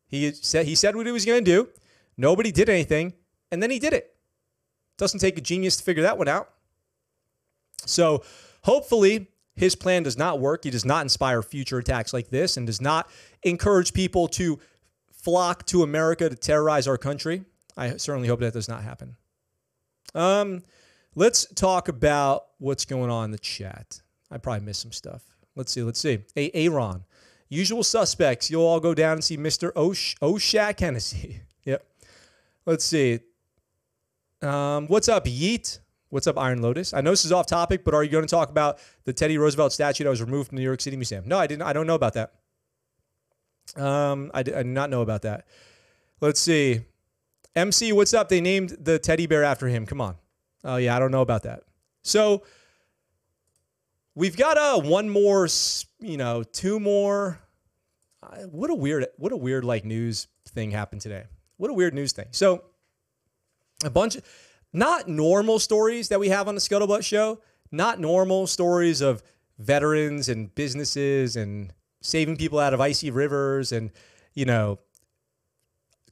[0.07, 1.69] He said he said what he was going to do.
[2.17, 3.15] Nobody did anything,
[3.51, 4.15] and then he did it.
[4.97, 6.51] Doesn't take a genius to figure that one out.
[7.87, 8.25] So
[8.63, 10.65] hopefully his plan does not work.
[10.65, 13.09] He does not inspire future attacks like this and does not
[13.43, 14.59] encourage people to
[15.13, 17.45] flock to America to terrorize our country.
[17.77, 19.17] I certainly hope that does not happen.
[20.15, 20.63] Um,
[21.15, 24.01] let's talk about what's going on in the chat.
[24.31, 25.23] I probably missed some stuff.
[25.55, 25.83] Let's see.
[25.83, 26.21] Let's see.
[26.35, 27.05] Hey, Aaron.
[27.49, 28.51] Usual suspects.
[28.51, 29.73] You'll all go down and see Mr.
[29.75, 31.41] Osh- Oshak Hennessy.
[31.65, 31.87] yep.
[32.67, 33.21] Let's see.
[34.43, 35.79] Um, what's up, Yeet?
[36.11, 36.95] What's up, Iron Lotus?
[36.95, 39.37] I know this is off topic, but are you going to talk about the Teddy
[39.37, 41.25] Roosevelt statue that was removed from the New York City Museum?
[41.27, 41.63] No, I didn't.
[41.63, 42.35] I don't know about that.
[43.77, 45.47] Um, I, did, I did not know about that.
[46.21, 46.81] Let's see.
[47.59, 48.29] MC, what's up?
[48.29, 49.85] They named the teddy bear after him.
[49.85, 50.17] Come on.
[50.65, 51.63] Oh, yeah, I don't know about that.
[52.03, 52.45] So
[54.15, 55.49] we've got uh, one more,
[56.01, 57.39] you know, two more.
[58.23, 61.25] Uh, what a weird, what a weird like news thing happened today.
[61.57, 62.29] What a weird news thing.
[62.31, 62.65] So
[63.85, 64.25] a bunch of
[64.73, 67.41] not normal stories that we have on the Scuttlebutt show,
[67.71, 69.23] not normal stories of
[69.59, 73.91] veterans and businesses and saving people out of icy rivers and,
[74.35, 74.79] you know,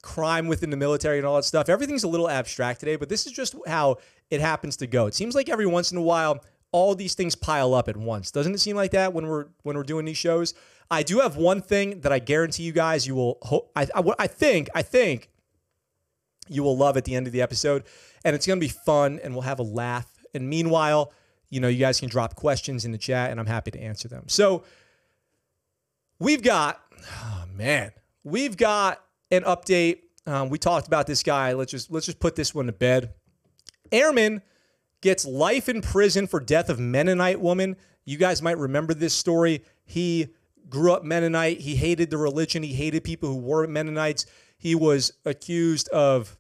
[0.07, 1.69] crime within the military and all that stuff.
[1.69, 3.97] Everything's a little abstract today, but this is just how
[4.31, 5.07] it happens to go.
[5.07, 8.31] It seems like every once in a while all these things pile up at once.
[8.31, 10.55] Doesn't it seem like that when we're when we're doing these shows?
[10.91, 14.03] I do have one thing that I guarantee you guys you will ho- I, I,
[14.21, 15.29] I think I think
[16.49, 17.83] you will love at the end of the episode
[18.25, 20.07] and it's going to be fun and we'll have a laugh.
[20.35, 21.13] And meanwhile,
[21.51, 24.07] you know, you guys can drop questions in the chat and I'm happy to answer
[24.07, 24.25] them.
[24.29, 24.63] So,
[26.21, 27.91] we've got oh man,
[28.23, 29.99] we've got an update.
[30.27, 31.53] Um, we talked about this guy.
[31.53, 33.15] Let's just let's just put this one to bed.
[33.93, 34.43] Airman
[35.01, 37.77] gets life in prison for death of Mennonite woman.
[38.05, 39.65] You guys might remember this story.
[39.85, 40.29] He
[40.69, 41.61] grew up Mennonite.
[41.61, 42.63] He hated the religion.
[42.63, 44.27] He hated people who were Mennonites.
[44.59, 46.37] He was accused of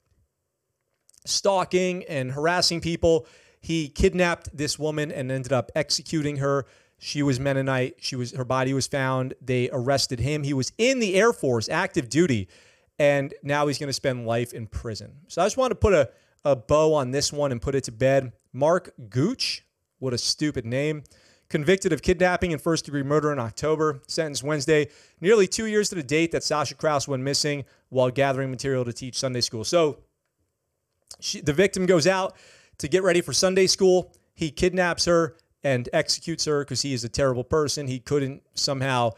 [1.25, 3.27] stalking and harassing people.
[3.61, 6.66] He kidnapped this woman and ended up executing her.
[6.99, 7.96] She was Mennonite.
[8.01, 9.35] She was her body was found.
[9.40, 10.44] They arrested him.
[10.44, 12.49] He was in the Air Force, active duty,
[12.99, 15.13] and now he's going to spend life in prison.
[15.29, 16.11] So I just want to put a,
[16.45, 18.33] a bow on this one and put it to bed.
[18.53, 19.65] Mark Gooch,
[19.99, 21.05] what a stupid name.
[21.49, 24.89] Convicted of kidnapping and first degree murder in October, sentenced Wednesday,
[25.21, 28.93] nearly two years to the date that Sasha Krause went missing while gathering material to
[28.93, 29.63] teach Sunday school.
[29.63, 29.99] So
[31.21, 32.35] she, the victim goes out
[32.79, 34.13] to get ready for Sunday school.
[34.35, 37.87] He kidnaps her and executes her because he is a terrible person.
[37.87, 39.13] He couldn't somehow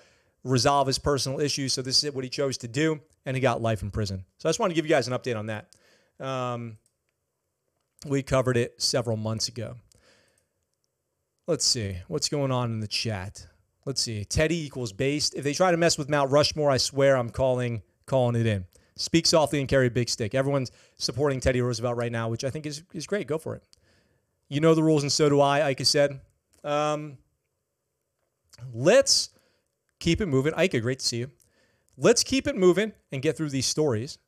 [0.45, 1.73] resolve his personal issues.
[1.73, 4.25] So this is what he chose to do, and he got life in prison.
[4.39, 5.69] So I just want to give you guys an update on that.
[6.19, 6.79] Um,
[8.07, 9.75] we covered it several months ago.
[11.47, 13.47] Let's see what's going on in the chat.
[13.85, 14.25] Let's see.
[14.25, 15.35] Teddy equals based.
[15.35, 18.65] If they try to mess with Mount Rushmore, I swear I'm calling calling it in.
[18.97, 20.35] Speak softly and carry a big stick.
[20.35, 23.27] Everyone's supporting Teddy Roosevelt right now, which I think is, is great.
[23.27, 23.63] Go for it.
[24.49, 26.19] You know the rules, and so do I, Ike said.
[26.65, 27.19] Um,
[28.73, 29.29] let's
[30.01, 30.55] keep it moving.
[30.55, 31.31] Ike, great to see you.
[32.01, 34.19] Let's keep it moving and get through these stories.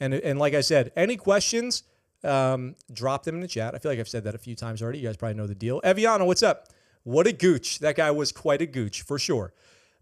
[0.00, 1.84] And, and like I said, any questions,
[2.24, 3.74] um, drop them in the chat.
[3.74, 4.98] I feel like I've said that a few times already.
[4.98, 5.80] You guys probably know the deal.
[5.84, 6.68] Eviano, what's up?
[7.04, 7.78] What a gooch.
[7.78, 9.54] That guy was quite a gooch, for sure.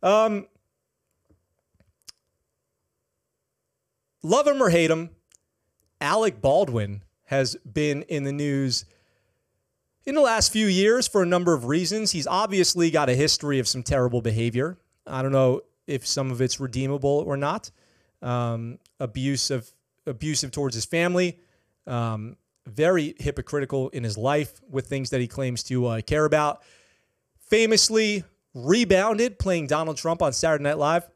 [0.03, 0.47] Um,
[4.23, 5.11] love him or hate him,
[6.01, 8.85] Alec Baldwin has been in the news
[10.07, 12.13] in the last few years for a number of reasons.
[12.13, 14.79] He's obviously got a history of some terrible behavior.
[15.07, 17.71] I don't know if some of it's redeemable or not.
[18.23, 19.73] Um, abusive,
[20.07, 21.39] abusive towards his family,
[21.87, 26.63] um, very hypocritical in his life with things that he claims to uh, care about.
[27.49, 28.25] Famously
[28.55, 31.09] rebounded playing Donald Trump on Saturday Night Live,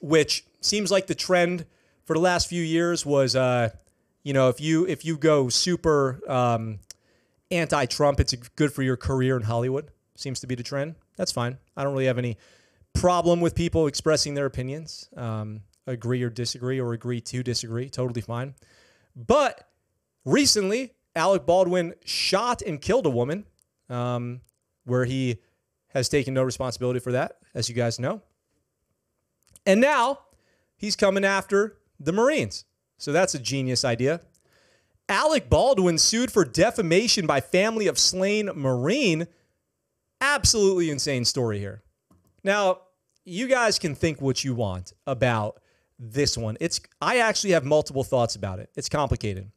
[0.00, 1.66] which seems like the trend
[2.04, 3.68] for the last few years was, uh,
[4.22, 6.80] you know, if you if you go super um,
[7.50, 9.90] anti-Trump, it's good for your career in Hollywood.
[10.16, 10.96] Seems to be the trend.
[11.16, 11.58] That's fine.
[11.76, 12.38] I don't really have any
[12.98, 17.88] problem with people expressing their opinions, um, agree or disagree, or agree to disagree.
[17.88, 18.54] Totally fine.
[19.14, 19.68] But
[20.24, 23.46] recently, Alec Baldwin shot and killed a woman,
[23.88, 24.40] um,
[24.84, 25.38] where he
[25.88, 28.22] has taken no responsibility for that, as you guys know.
[29.66, 30.20] And now
[30.76, 32.64] he's coming after the Marines.
[32.98, 34.20] So that's a genius idea.
[35.08, 39.26] Alec Baldwin sued for defamation by family of slain Marine.
[40.20, 41.82] Absolutely insane story here.
[42.44, 42.80] Now,
[43.28, 45.60] you guys can think what you want about
[45.98, 46.56] this one.
[46.60, 48.70] It's I actually have multiple thoughts about it.
[48.74, 49.50] It's complicated.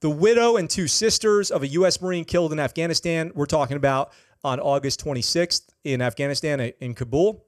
[0.00, 2.00] The widow and two sisters of a U.S.
[2.02, 7.46] Marine killed in Afghanistan, we're talking about on August 26th in Afghanistan, in Kabul.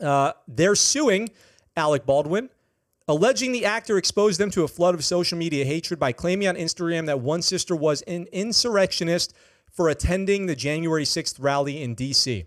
[0.00, 1.30] Uh, they're suing
[1.76, 2.48] Alec Baldwin,
[3.08, 6.54] alleging the actor exposed them to a flood of social media hatred by claiming on
[6.54, 9.34] Instagram that one sister was an insurrectionist
[9.72, 12.46] for attending the January 6th rally in D.C.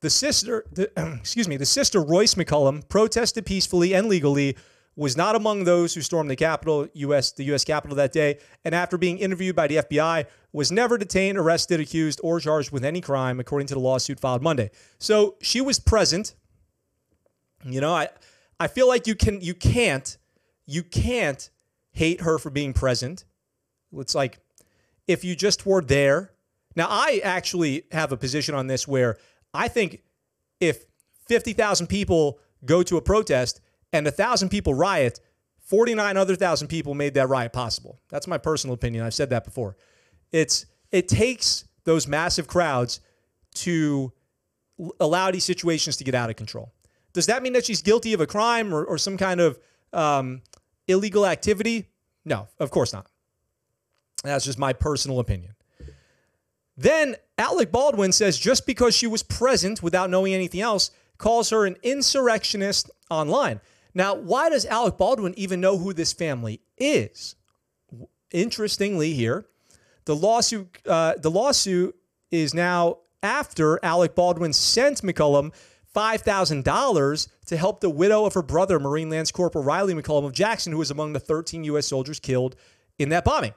[0.00, 4.56] The sister, the, excuse me, the sister Roice McCollum protested peacefully and legally,
[4.98, 7.30] was not among those who stormed the Capitol, U.S.
[7.30, 7.64] the U.S.
[7.64, 12.20] Capitol that day, and after being interviewed by the FBI, was never detained, arrested, accused,
[12.24, 14.72] or charged with any crime, according to the lawsuit filed Monday.
[14.98, 16.34] So she was present.
[17.64, 18.08] You know, I
[18.58, 20.18] I feel like you can you can't
[20.66, 21.48] you can't
[21.92, 23.24] hate her for being present.
[23.92, 24.40] It's like
[25.06, 26.32] if you just were there.
[26.74, 29.16] Now I actually have a position on this where
[29.54, 30.02] I think
[30.60, 30.84] if
[31.26, 33.60] 50,000 people go to a protest
[33.92, 35.20] and 1,000 people riot,
[35.68, 38.00] 49 other thousand people made that riot possible.
[38.08, 39.04] That's my personal opinion.
[39.04, 39.76] I've said that before.
[40.32, 43.00] It's it takes those massive crowds
[43.56, 44.12] to
[44.98, 46.72] allow these situations to get out of control.
[47.12, 49.58] Does that mean that she's guilty of a crime or, or some kind of
[49.92, 50.40] um,
[50.86, 51.88] illegal activity?
[52.24, 53.06] No, of course not.
[54.24, 55.54] That's just my personal opinion.
[56.78, 61.66] Then Alec Baldwin says just because she was present without knowing anything else calls her
[61.66, 63.60] an insurrectionist online.
[63.94, 67.34] Now, why does Alec Baldwin even know who this family is?
[68.30, 69.46] Interestingly, here,
[70.04, 71.96] the lawsuit uh, the lawsuit
[72.30, 75.52] is now after Alec Baldwin sent McCollum
[75.96, 80.72] $5,000 to help the widow of her brother, Marine Lance Corporal Rylee McCollum of Jackson,
[80.72, 81.86] who was among the 13 U.S.
[81.88, 82.54] soldiers killed
[82.98, 83.54] in that bombing.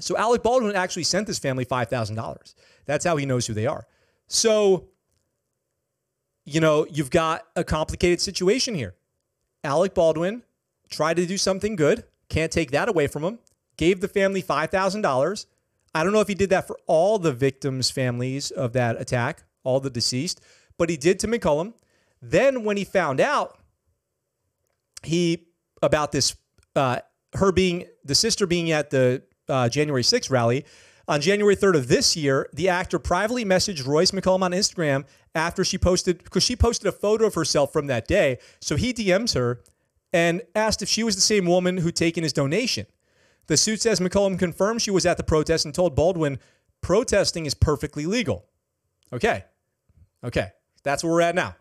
[0.00, 2.54] So Alec Baldwin actually sent this family $5,000.
[2.84, 3.86] That's how he knows who they are.
[4.26, 4.88] So,
[6.44, 8.94] you know, you've got a complicated situation here.
[9.64, 10.42] Alec Baldwin
[10.90, 13.38] tried to do something good, can't take that away from him,
[13.76, 15.46] gave the family $5,000.
[15.94, 19.44] I don't know if he did that for all the victims' families of that attack,
[19.64, 20.40] all the deceased,
[20.78, 21.72] but he did to McCollum.
[22.20, 23.58] Then when he found out
[25.02, 25.46] he
[25.82, 26.34] about this
[26.74, 27.00] uh,
[27.34, 30.64] her being the sister being at the uh, January 6th rally.
[31.08, 35.04] On January 3rd of this year, the actor privately messaged Roice McCollum on Instagram
[35.36, 38.38] after she posted because she posted a photo of herself from that day.
[38.60, 39.60] So he DMs her
[40.12, 42.86] and asked if she was the same woman who'd taken his donation.
[43.46, 46.40] The suit says McCollum confirmed she was at the protest and told Baldwin
[46.80, 48.46] protesting is perfectly legal.
[49.12, 49.44] Okay.
[50.24, 50.50] Okay.
[50.82, 51.54] That's where we're at now.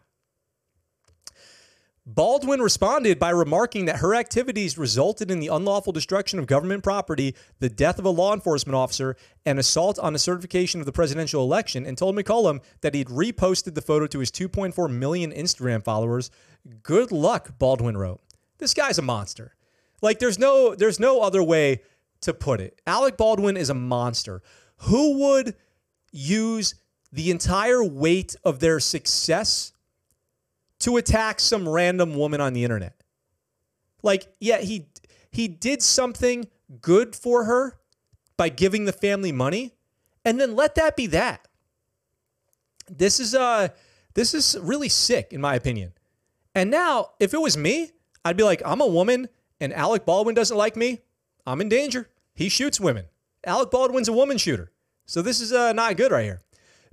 [2.07, 7.35] Baldwin responded by remarking that her activities resulted in the unlawful destruction of government property,
[7.57, 11.41] the death of a law enforcement officer, and assault on the certification of the presidential
[11.41, 16.29] election, and told McCollum that he'd reposted the photo to his 2.4 million Instagram followers.
[16.83, 18.21] Good luck, Baldwin wrote.
[18.59, 19.55] This guy's a monster.
[20.03, 21.81] Like there's no there's no other way
[22.21, 22.79] to put it.
[22.85, 24.43] Alec Baldwin is a monster.
[24.81, 25.55] Who would
[26.11, 26.75] use
[27.11, 29.71] the entire weight of their success
[30.85, 32.95] to attack some random woman on the internet.
[34.03, 34.87] Like, yeah, he
[35.31, 36.47] he did something
[36.79, 37.79] good for her
[38.37, 39.73] by giving the family money,
[40.23, 41.47] and then let that be that.
[42.87, 43.69] This is uh
[44.13, 45.93] this is really sick in my opinion.
[46.53, 47.91] And now, if it was me,
[48.23, 49.27] I'd be like, I'm a woman
[49.59, 51.01] and Alec Baldwin doesn't like me.
[51.47, 52.09] I'm in danger.
[52.35, 53.05] He shoots women.
[53.43, 54.71] Alec Baldwin's a woman shooter.
[55.07, 56.41] So this is uh, not good right here.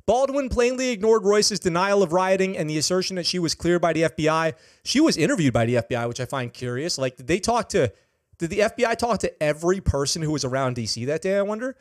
[0.07, 3.93] Baldwin plainly ignored Roice's denial of rioting and the assertion that she was cleared by
[3.93, 4.55] the FBI.
[4.85, 6.99] She was interviewed by the FBI, which I find curious.
[6.99, 7.93] Like, did they talk to,
[8.39, 11.39] did the FBI talk to every person who was around DC that day?
[11.39, 11.77] I wonder.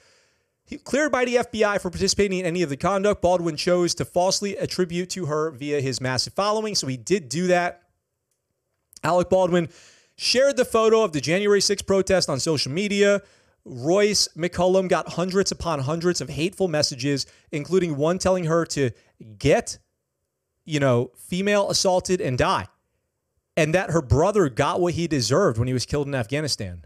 [0.66, 4.06] He, cleared by the FBI for participating in any of the conduct, Baldwin chose to
[4.06, 6.76] falsely attribute to her via his massive following.
[6.76, 7.84] So he did do that.
[9.04, 9.70] Alec Baldwin
[10.16, 13.22] shared the photo of the January 6th protest on social media.
[13.66, 18.92] Roice McCollum got hundreds upon hundreds of hateful messages, including one telling her to
[19.38, 19.78] get,
[20.66, 22.68] you know, female assaulted and die,
[23.56, 26.86] and that her brother got what he deserved when he was killed in Afghanistan.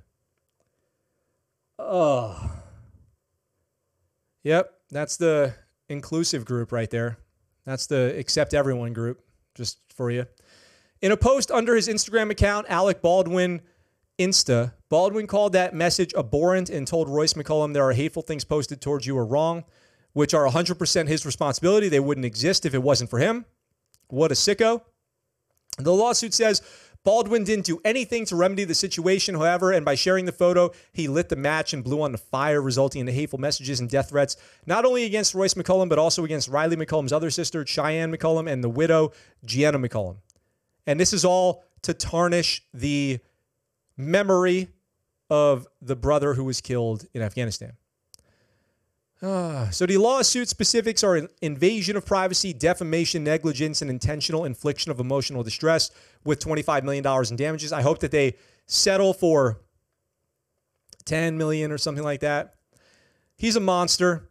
[1.80, 2.52] Oh.
[4.44, 5.56] Yep, that's the
[5.90, 7.18] inclusive group right there.
[7.66, 9.24] That's the accept everyone group,
[9.56, 10.26] just for you.
[11.02, 13.62] In a post under his Instagram account, Alec Baldwin
[14.20, 18.82] Insta, Baldwin called that message abhorrent and told Roice McCollum there are hateful things posted
[18.82, 19.64] towards you are wrong,
[20.14, 21.90] which are 100% his responsibility.
[21.90, 23.46] They wouldn't exist if it wasn't for him.
[24.08, 24.82] What a sicko.
[25.78, 26.62] The lawsuit says
[27.04, 31.08] Baldwin didn't do anything to remedy the situation, however, and by sharing the photo, he
[31.08, 34.10] lit the match and blew on the fire, resulting in the hateful messages and death
[34.10, 38.52] threats, not only against Roice McCollum, but also against Rylee McCollum's other sister, Cheyenne McCollum,
[38.52, 39.12] and the widow,
[39.46, 40.18] Jiennah McCollum.
[40.88, 43.20] And this is all to tarnish the
[43.98, 44.70] memory
[45.30, 47.74] of the brother who was killed in Afghanistan.
[49.22, 55.00] Uh, so the lawsuit specifics are invasion of privacy, defamation, negligence, and intentional infliction of
[55.00, 55.90] emotional distress
[56.24, 57.72] with $25 million in damages.
[57.72, 58.36] I hope that they
[58.68, 59.62] settle for
[61.06, 62.56] 10 million or something like that.
[63.38, 64.30] He's a monster.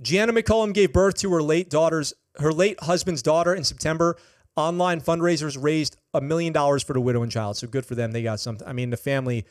[0.00, 4.16] Jiennah McCollum gave birth to her late daughter's her late husband's daughter in September.
[4.56, 7.56] Online fundraisers raised a million dollars for the widow and child.
[7.56, 8.12] So good for them.
[8.12, 8.66] They got something.
[8.66, 9.44] I mean, the family,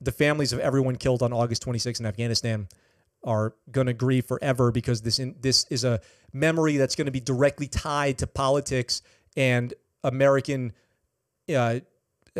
[0.00, 2.68] the families of everyone killed on August 26 in Afghanistan
[3.24, 6.00] are going to grieve forever because this in, this is a
[6.32, 9.02] memory that's going to be directly tied to politics
[9.36, 10.72] and American
[11.54, 11.80] uh,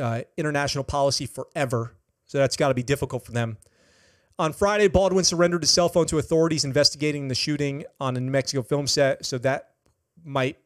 [0.01, 1.95] uh, international policy forever.
[2.27, 3.59] So that's got to be difficult for them.
[4.39, 8.31] On Friday, Baldwin surrendered his cell phone to authorities investigating the shooting on a New
[8.31, 9.25] Mexico film set.
[9.25, 9.71] So that
[10.25, 10.59] might,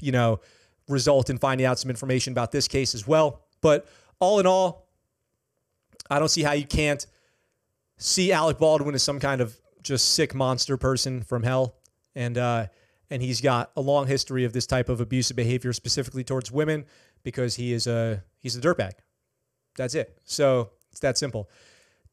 [0.00, 0.40] you know,
[0.88, 3.42] result in finding out some information about this case as well.
[3.60, 3.86] But
[4.18, 4.86] all in all,
[6.10, 7.06] I don't see how you can't
[7.96, 11.76] see Alec Baldwin as some kind of just sick monster person from hell.
[12.14, 12.66] And uh,
[13.10, 16.84] and he's got a long history of this type of abusive behavior, specifically towards women,
[17.22, 18.92] because he is a he's a dirtbag.
[19.76, 20.18] That's it.
[20.24, 21.48] So it's that simple.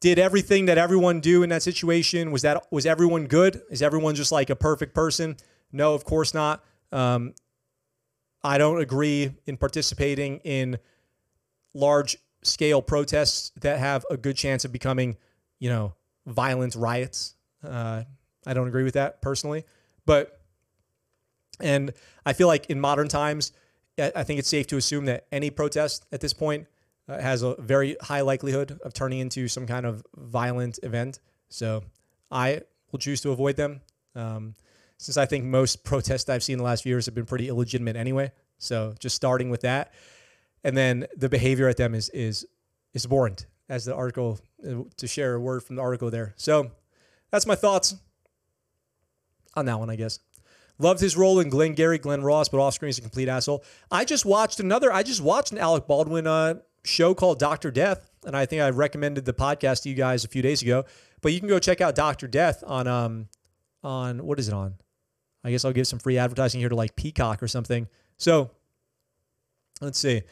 [0.00, 3.62] Did everything that everyone do in that situation was that was everyone good?
[3.70, 5.36] Is everyone just like a perfect person?
[5.72, 6.64] No, of course not.
[6.92, 7.34] Um,
[8.42, 10.78] I don't agree in participating in
[11.74, 15.16] large scale protests that have a good chance of becoming,
[15.58, 15.94] you know,
[16.26, 17.34] violent riots.
[17.62, 18.04] Uh,
[18.46, 19.64] I don't agree with that personally,
[20.06, 20.40] but
[21.60, 21.92] and
[22.24, 23.52] I feel like in modern times,
[23.98, 26.66] I think it's safe to assume that any protest at this point
[27.06, 31.20] uh, has a very high likelihood of turning into some kind of violent event.
[31.48, 31.82] So
[32.30, 32.62] I
[32.92, 33.82] will choose to avoid them.
[34.14, 34.54] Um,
[34.96, 37.48] since I think most protests I've seen in the last few years have been pretty
[37.48, 38.32] illegitimate anyway.
[38.58, 39.92] So just starting with that,
[40.64, 42.46] and then the behavior at them is is
[42.92, 46.34] is abhorrent, as the article uh, to share a word from the article there.
[46.36, 46.72] So
[47.30, 47.94] that's my thoughts
[49.54, 50.20] on that one, I guess.
[50.78, 53.62] Loved his role in Glengarry Glen Ross, but off screen he's a complete asshole.
[53.90, 54.90] I just watched another.
[54.92, 56.54] I just watched an Alec Baldwin uh,
[56.84, 60.28] show called Doctor Death, and I think I recommended the podcast to you guys a
[60.28, 60.84] few days ago.
[61.20, 63.28] But you can go check out Doctor Death on um
[63.82, 64.74] on what is it on?
[65.44, 67.88] I guess I'll give some free advertising here to like Peacock or something.
[68.16, 68.50] So
[69.80, 70.22] let's see.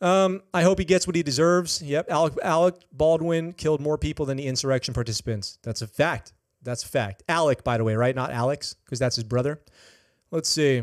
[0.00, 1.82] Um, I hope he gets what he deserves.
[1.82, 5.58] Yep, Alec, Alec Baldwin killed more people than the insurrection participants.
[5.62, 6.32] That's a fact.
[6.62, 7.22] That's a fact.
[7.28, 8.14] Alec, by the way, right?
[8.14, 9.60] Not Alex, because that's his brother.
[10.30, 10.82] Let's see.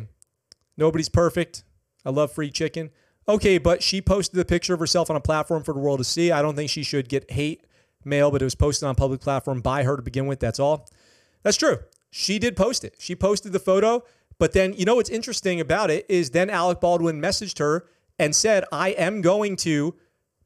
[0.77, 1.63] Nobody's perfect.
[2.05, 2.91] I love free chicken.
[3.27, 6.03] Okay, but she posted a picture of herself on a platform for the world to
[6.03, 6.31] see.
[6.31, 7.65] I don't think she should get hate
[8.03, 10.39] mail, but it was posted on a public platform by her to begin with.
[10.39, 10.87] That's all.
[11.43, 11.77] That's true.
[12.11, 12.95] She did post it.
[12.99, 14.03] She posted the photo,
[14.37, 17.87] but then you know what's interesting about it is then Alec Baldwin messaged her
[18.19, 19.95] and said, "I am going to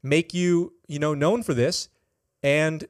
[0.02, 1.88] make you, you know, known for this
[2.42, 2.86] and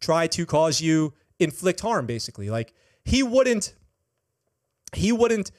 [0.00, 2.74] try to cause you inflict harm basically." Like
[3.04, 3.74] he wouldn't
[4.92, 5.50] he wouldn't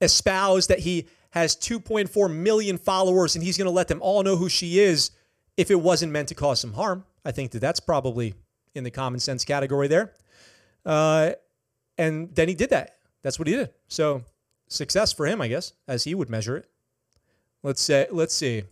[0.00, 4.36] espouse that he has 2.4 million followers and he's going to let them all know
[4.36, 5.10] who she is
[5.56, 7.04] if it wasn't meant to cause some harm.
[7.24, 8.34] I think that that's probably
[8.74, 10.12] in the common sense category there.
[10.84, 11.32] Uh,
[11.98, 12.96] and then he did that.
[13.22, 13.70] That's what he did.
[13.88, 14.22] So
[14.68, 16.66] success for him, I guess, as he would measure it.
[17.62, 18.64] Let's say, let's see.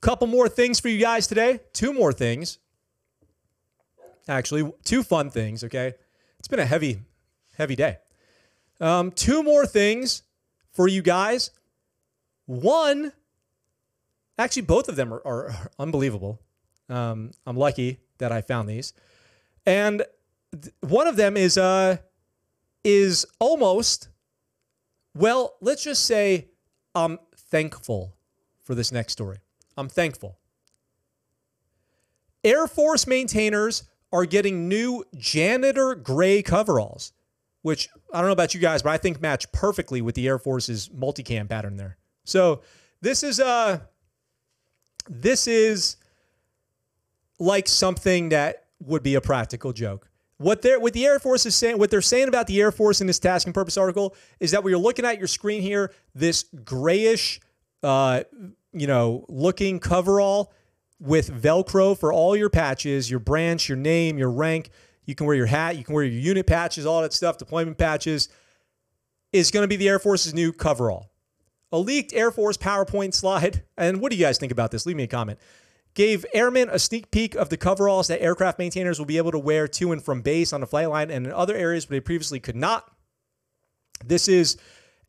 [0.00, 1.60] Couple more things for you guys today.
[1.72, 2.58] Two more things.
[4.28, 5.64] Actually, two fun things.
[5.64, 5.94] Okay,
[6.38, 7.00] it's been a heavy,
[7.56, 7.98] heavy day.
[8.80, 10.22] Um, two more things
[10.70, 11.50] for you guys.
[12.46, 13.12] One,
[14.38, 16.40] actually, both of them are, are unbelievable.
[16.88, 18.92] Um, I'm lucky that I found these,
[19.66, 20.04] and
[20.52, 21.96] th- one of them is uh
[22.84, 24.08] is almost
[25.14, 25.56] well.
[25.60, 26.48] Let's just say
[26.94, 27.18] I'm
[27.50, 28.14] thankful
[28.62, 29.38] for this next story.
[29.76, 30.38] I'm thankful.
[32.44, 37.12] Air Force maintainers are getting new janitor gray coveralls,
[37.62, 40.38] which I don't know about you guys, but I think match perfectly with the Air
[40.38, 41.98] Force's multicam pattern there.
[42.24, 42.62] So
[43.00, 43.80] this is uh
[45.08, 45.96] this is
[47.38, 50.07] like something that would be a practical joke.
[50.38, 53.00] What they're what the Air Force is saying, what they're saying about the Air Force
[53.00, 55.92] in this task and purpose article is that we are looking at your screen here,
[56.14, 57.40] this grayish,
[57.82, 58.22] uh,
[58.72, 60.52] you know, looking coverall
[61.00, 64.70] with Velcro for all your patches, your branch, your name, your rank.
[65.06, 67.76] You can wear your hat, you can wear your unit patches, all that stuff, deployment
[67.76, 68.28] patches.
[69.32, 71.10] Is going to be the Air Force's new coverall.
[71.72, 73.64] A leaked Air Force PowerPoint slide.
[73.76, 74.86] And what do you guys think about this?
[74.86, 75.38] Leave me a comment
[75.98, 79.38] gave airmen a sneak peek of the coveralls that aircraft maintainers will be able to
[79.38, 82.00] wear to and from base on the flight line and in other areas where they
[82.00, 82.88] previously could not.
[84.04, 84.56] This is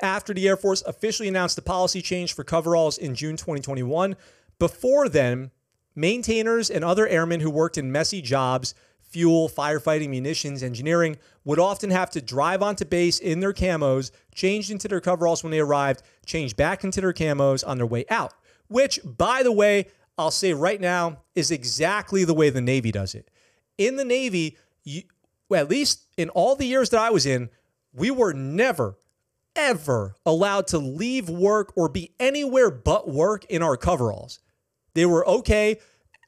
[0.01, 4.15] after the Air Force officially announced the policy change for coveralls in June 2021.
[4.57, 5.51] Before then,
[5.95, 11.91] maintainers and other airmen who worked in messy jobs, fuel, firefighting, munitions, engineering, would often
[11.91, 16.01] have to drive onto base in their camos, change into their coveralls when they arrived,
[16.25, 18.33] change back into their camos on their way out.
[18.69, 19.85] Which, by the way,
[20.19, 23.31] I'll say right now is exactly the way the Navy does it.
[23.77, 25.03] In the Navy, you,
[25.55, 27.49] at least in all the years that I was in,
[27.93, 28.97] we were never,
[29.55, 34.41] ever allowed to leave work or be anywhere but work in our coveralls.
[34.93, 35.79] They were okay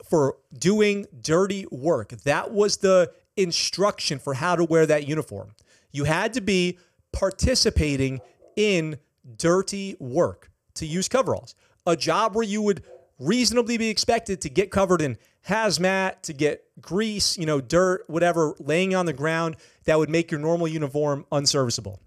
[0.09, 2.11] for doing dirty work.
[2.23, 5.51] That was the instruction for how to wear that uniform.
[5.91, 6.79] You had to be
[7.11, 8.21] participating
[8.55, 8.99] in
[9.35, 11.55] dirty work to use coveralls.
[11.85, 12.83] A job where you would
[13.21, 15.17] reasonably be expected to get covered in
[15.47, 19.55] hazmat, to get grease, you know, dirt, whatever, laying on the ground
[19.85, 21.99] that would make your normal uniform unserviceable.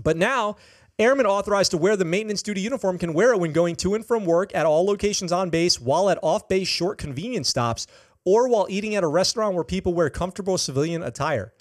[0.00, 0.56] But now,
[0.98, 4.06] airmen authorized to wear the maintenance duty uniform can wear it when going to and
[4.06, 7.88] from work at all locations on base, while at off base short convenience stops,
[8.24, 11.52] or while eating at a restaurant where people wear comfortable civilian attire.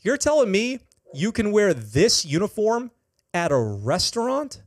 [0.00, 0.80] You're telling me
[1.14, 2.90] you can wear this uniform
[3.32, 4.62] at a restaurant?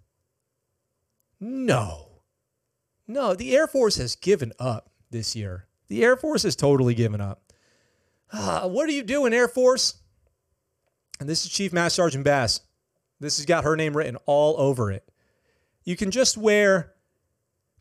[1.39, 2.02] No.
[3.07, 5.67] No, the Air Force has given up this year.
[5.87, 7.51] The Air Force has totally given up.
[8.31, 9.95] Ah, what are you doing, Air Force?
[11.19, 12.61] And this is Chief Master Sergeant Bass.
[13.19, 15.07] This has got her name written all over it.
[15.83, 16.93] You can just wear,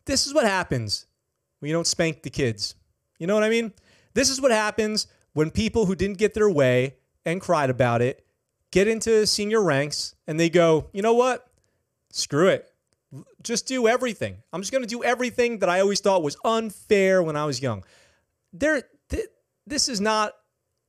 [0.05, 1.05] this is what happens
[1.59, 2.75] when you don't spank the kids.
[3.17, 3.73] You know what I mean?
[4.13, 8.25] This is what happens when people who didn't get their way and cried about it
[8.71, 11.47] get into senior ranks and they go, you know what?
[12.11, 12.72] Screw it
[13.41, 14.37] just do everything.
[14.51, 17.61] I'm just going to do everything that I always thought was unfair when I was
[17.61, 17.83] young.
[18.51, 19.27] There, th-
[19.67, 20.33] this is not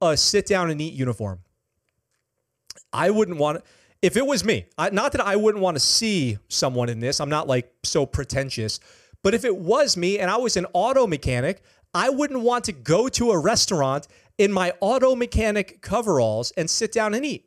[0.00, 1.40] a sit down and eat uniform.
[2.92, 3.62] I wouldn't want
[4.04, 7.20] if it was me, I, not that I wouldn't want to see someone in this,
[7.20, 8.78] I'm not like so pretentious,
[9.22, 11.62] but if it was me and I was an auto mechanic,
[11.94, 14.06] I wouldn't want to go to a restaurant
[14.36, 17.46] in my auto mechanic coveralls and sit down and eat.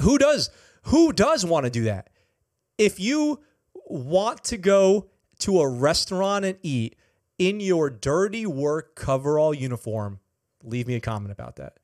[0.00, 0.50] Who does?
[0.82, 2.10] Who does want to do that?
[2.78, 3.40] If you
[3.86, 5.10] want to go
[5.40, 6.96] to a restaurant and eat
[7.38, 10.20] in your dirty work coverall uniform,
[10.62, 11.74] leave me a comment about that.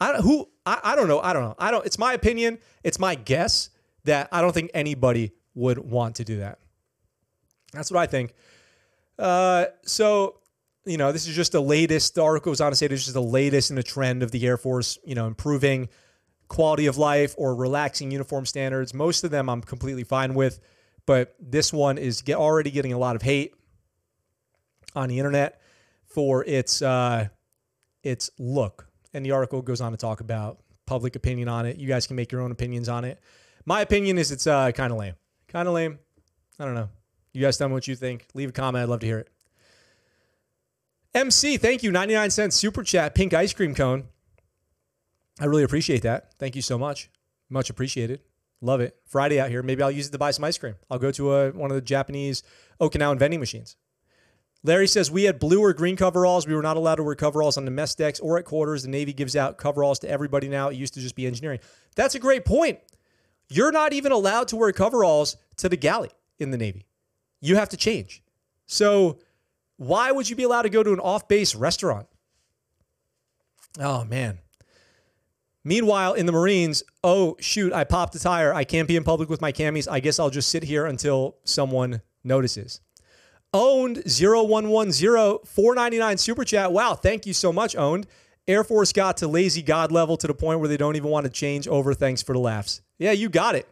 [0.00, 1.20] I don't, who I, I don't know.
[1.20, 1.54] I don't know.
[1.58, 1.84] I don't.
[1.84, 2.58] It's my opinion.
[2.82, 3.70] It's my guess
[4.04, 6.58] that I don't think anybody would want to do that.
[7.72, 8.34] That's what I think.
[9.18, 10.36] Uh, so
[10.86, 12.14] you know, this is just the latest.
[12.14, 14.30] The article goes on to say this is just the latest in the trend of
[14.30, 14.98] the Air Force.
[15.04, 15.88] You know, improving
[16.50, 18.92] quality of life or relaxing uniform standards.
[18.92, 20.58] Most of them I'm completely fine with,
[21.06, 23.54] but this one is get, already getting a lot of hate
[24.94, 25.62] on the internet
[26.04, 27.28] for its uh,
[28.02, 28.88] its look.
[29.14, 31.78] And the article goes on to talk about public opinion on it.
[31.78, 33.20] You guys can make your own opinions on it.
[33.64, 35.14] My opinion is it's uh, kind of lame.
[35.46, 36.00] Kind of lame.
[36.58, 36.88] I don't know.
[37.32, 38.26] You guys tell me what you think.
[38.34, 38.82] Leave a comment.
[38.82, 39.28] I'd love to hear it.
[41.14, 41.92] MC, thank you.
[41.92, 44.08] 99 cents super chat, pink ice cream cone.
[45.38, 46.34] I really appreciate that.
[46.38, 47.10] Thank you so much.
[47.48, 48.20] Much appreciated.
[48.60, 48.96] Love it.
[49.06, 49.62] Friday out here.
[49.62, 50.74] Maybe I'll use it to buy some ice cream.
[50.90, 52.42] I'll go to a, one of the Japanese
[52.80, 53.76] Okinawan vending machines.
[54.62, 56.46] Larry says we had blue or green coveralls.
[56.46, 58.82] We were not allowed to wear coveralls on the mess decks or at quarters.
[58.82, 60.68] The Navy gives out coveralls to everybody now.
[60.68, 61.60] It used to just be engineering.
[61.96, 62.78] That's a great point.
[63.48, 66.86] You're not even allowed to wear coveralls to the galley in the Navy.
[67.40, 68.22] You have to change.
[68.66, 69.18] So
[69.78, 72.06] why would you be allowed to go to an off-base restaurant?
[73.78, 74.40] Oh man.
[75.70, 78.52] Meanwhile, in the Marines, oh shoot, I popped a tire.
[78.52, 79.86] I can't be in public with my camis.
[79.88, 82.80] I guess I'll just sit here until someone notices.
[83.54, 86.72] Owned 0110 499 super chat.
[86.72, 88.08] Wow thank you so much owned.
[88.48, 91.22] Air force got to lazy god level to the point where they don't even want
[91.26, 91.94] to change over.
[91.94, 92.82] Thanks for the laughs.
[92.98, 93.68] Yeah you got it.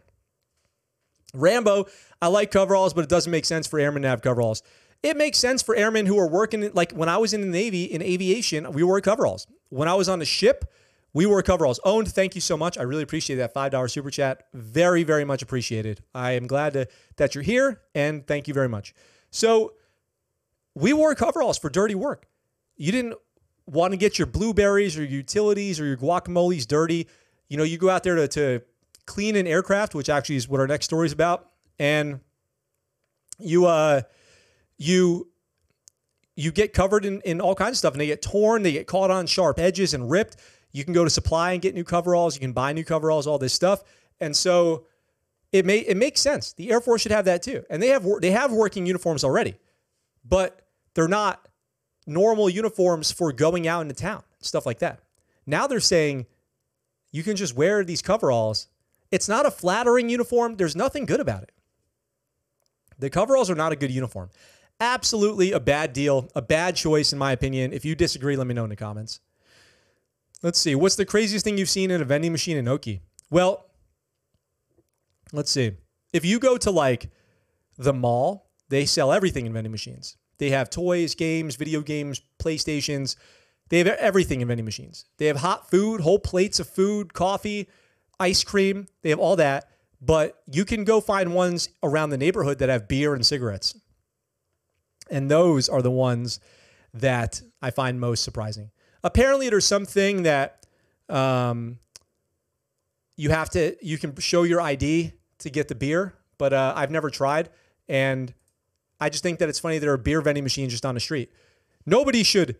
[1.34, 1.86] Rambo
[2.22, 4.62] i like coveralls but it doesn't make sense for airmen to have coveralls.
[5.03, 7.82] It makes sense for airmen who are working like when i was in the navy
[7.82, 9.49] in aviation we wore coveralls.
[9.70, 10.64] When i was on the ship
[11.14, 14.44] we wore coveralls owned thank you so much i really appreciate that $5 super chat
[14.54, 16.86] very very much appreciated i am glad to,
[17.16, 18.94] that you're here and thank you very much
[19.30, 19.72] so
[20.78, 22.28] we wore coveralls for dirty work.
[22.76, 23.14] You didn't
[23.66, 27.09] want to get your blueberries or your utilities or your guacamoles dirty.
[27.48, 28.62] You know, you go out there to, to
[29.06, 32.20] clean an aircraft, which actually is what our next story is about, and
[33.40, 34.02] you uh
[34.78, 35.28] you
[36.36, 38.86] you get covered in, in all kinds of stuff and they get torn, they get
[38.86, 40.36] caught on sharp edges and ripped.
[40.73, 43.39] You can go to supply and get new coveralls, you can buy new coveralls, all
[43.39, 43.83] this stuff.
[44.21, 44.87] And so
[45.53, 46.53] it may it makes sense.
[46.53, 47.64] The Air Force should have that too.
[47.71, 49.57] And they have they have working uniforms already.
[50.25, 50.61] But
[50.95, 51.49] they're not
[52.07, 55.01] normal uniforms for going out into town, stuff like that.
[55.47, 56.27] Now they're saying
[57.12, 58.69] you can just wear these coveralls.
[59.11, 60.57] It's not a flattering uniform.
[60.57, 61.53] There's nothing good about it.
[62.99, 64.31] The coveralls are not a good uniform.
[64.81, 67.73] Absolutely a bad deal, a bad choice, in my opinion.
[67.73, 69.21] If you disagree, let me know in the comments.
[70.43, 70.74] Let's see.
[70.74, 73.01] What's the craziest thing you've seen in a vending machine in Oki?
[73.30, 73.66] Well,
[75.32, 75.72] let's see.
[76.12, 77.11] If you go to like
[77.76, 80.16] the mall, they sell everything in vending machines.
[80.39, 83.16] They have toys, games, video games, PlayStations.
[83.68, 85.07] They have everything in vending machines.
[85.18, 87.68] They have hot food, whole plates of food, coffee,
[88.20, 88.86] ice cream.
[89.03, 89.68] They have all that.
[90.01, 93.76] But you can go find ones around the neighborhood that have beer and cigarettes.
[95.11, 96.39] And those are the ones
[96.95, 98.70] that I find most surprising.
[99.05, 100.66] Apparently, there's something that
[101.09, 101.78] um,
[103.16, 106.90] you have to, you can show your ID to get the beer, but uh, I've
[106.90, 107.51] never tried.
[107.88, 108.34] And
[109.01, 111.32] I just think that it's funny there are beer vending machines just on the street.
[111.86, 112.57] Nobody should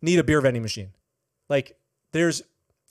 [0.00, 0.90] need a beer vending machine.
[1.48, 1.76] Like
[2.12, 2.42] there's,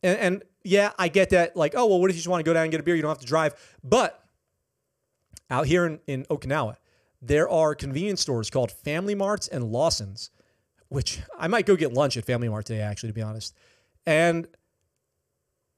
[0.04, 1.56] and, and yeah, I get that.
[1.56, 2.96] Like, oh, well, what if you just want to go down and get a beer?
[2.96, 3.56] You don't have to drive.
[3.84, 4.24] But
[5.50, 6.78] out here in, in Okinawa,
[7.22, 10.32] there are convenience stores called Family Marts and Lawson's,
[10.92, 13.56] which I might go get lunch at Family Mart today, actually, to be honest.
[14.06, 14.46] And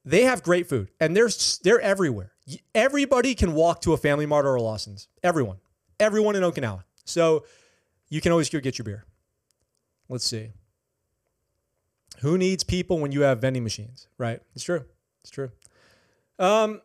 [0.03, 1.29] they have great food and they're,
[1.63, 2.31] they're everywhere.
[2.73, 5.07] Everybody can walk to a Family Mart or a Lawson's.
[5.21, 5.57] Everyone.
[5.99, 6.83] Everyone in Okinawa.
[7.05, 7.45] So
[8.09, 9.05] you can always go get your beer.
[10.09, 10.49] Let's see.
[12.21, 14.07] Who needs people when you have vending machines?
[14.17, 14.41] Right.
[14.55, 14.83] It's true.
[15.21, 15.51] It's true.
[16.39, 16.81] Um,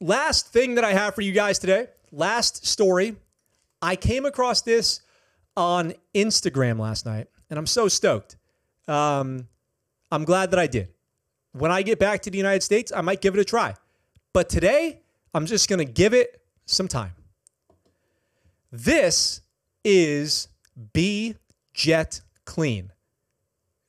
[0.00, 3.16] last thing that I have for you guys today, last story.
[3.82, 5.02] I came across this
[5.58, 8.36] on Instagram last night, and I'm so stoked.
[8.88, 9.48] Um,
[10.10, 10.88] I'm glad that I did.
[11.52, 13.74] When I get back to the United States, I might give it a try.
[14.32, 15.02] But today,
[15.34, 17.12] I'm just going to give it some time.
[18.70, 19.40] This
[19.84, 20.48] is
[20.92, 21.36] be
[21.72, 22.92] jet clean.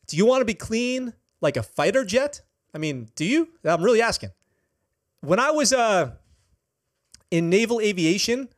[0.07, 2.41] Do you want to be clean like a fighter jet?
[2.73, 3.49] I mean, do you?
[3.65, 4.31] I'm really asking.
[5.21, 6.11] when I was uh,
[7.31, 8.49] in naval aviation,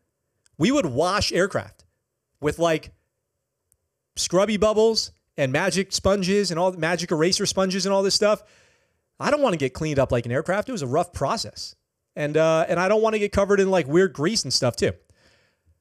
[0.57, 1.85] we would wash aircraft
[2.41, 2.91] with like
[4.20, 8.43] scrubby bubbles and magic sponges and all magic eraser sponges and all this stuff.
[9.20, 10.70] I don't want to get cleaned up like an aircraft.
[10.70, 11.76] It was a rough process.
[12.15, 14.76] And uh, and I don't want to get covered in like weird grease and stuff
[14.76, 14.91] too.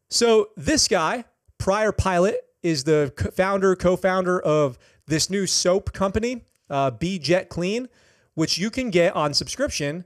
[0.08, 1.24] So this guy,
[1.58, 7.88] Prior Pilot, is the founder, co-founder of this new soap company, uh, Be Jet Clean,
[8.34, 10.04] which you can get on subscription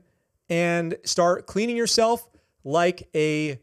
[0.49, 2.27] and start cleaning yourself
[2.63, 3.59] like a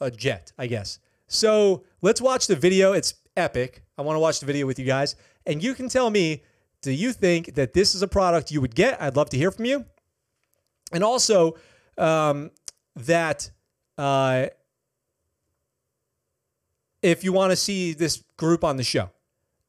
[0.00, 0.98] a jet, I guess.
[1.26, 2.92] So let's watch the video.
[2.92, 3.82] It's epic.
[3.96, 5.16] I want to watch the video with you guys,
[5.46, 6.42] and you can tell me.
[6.82, 9.02] Do you think that this is a product you would get?
[9.02, 9.84] I'd love to hear from you.
[10.92, 11.58] And also,
[11.98, 12.50] um,
[12.96, 13.50] that
[13.98, 14.46] uh,
[17.02, 19.10] if you want to see this group on the show,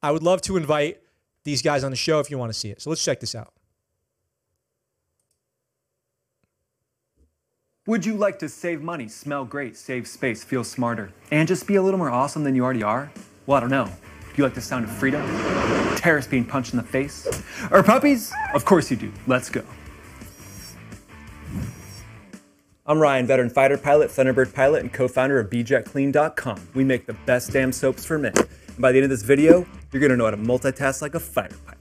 [0.01, 1.01] I would love to invite
[1.43, 2.82] these guys on the show if you want to see it.
[2.82, 3.53] So let's check this out.
[7.88, 11.76] Would you like to save money, smell great, save space, feel smarter, and just be
[11.76, 13.12] a little more awesome than you already are?
[13.46, 13.86] Well, I don't know.
[13.86, 13.92] Do
[14.38, 15.22] you like the sound of freedom?
[15.98, 17.28] Terrorists being punched in the face?
[17.70, 18.32] Or puppies?
[18.54, 19.12] Of course you do.
[19.28, 19.64] Let's go.
[22.86, 26.70] I'm Ryan, veteran fighter pilot, Thunderbird pilot, and co-founder of BeJetClean.com.
[26.74, 28.34] We make the best damn soaps for men.
[28.36, 31.20] And by the end of this video, you're gonna know how to multitask like a
[31.20, 31.78] fighter pilot.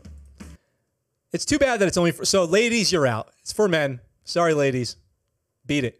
[1.32, 3.30] It's too bad that it's only for so ladies, you're out.
[3.40, 4.00] It's for men.
[4.24, 4.96] Sorry, ladies.
[5.66, 5.99] Beat it.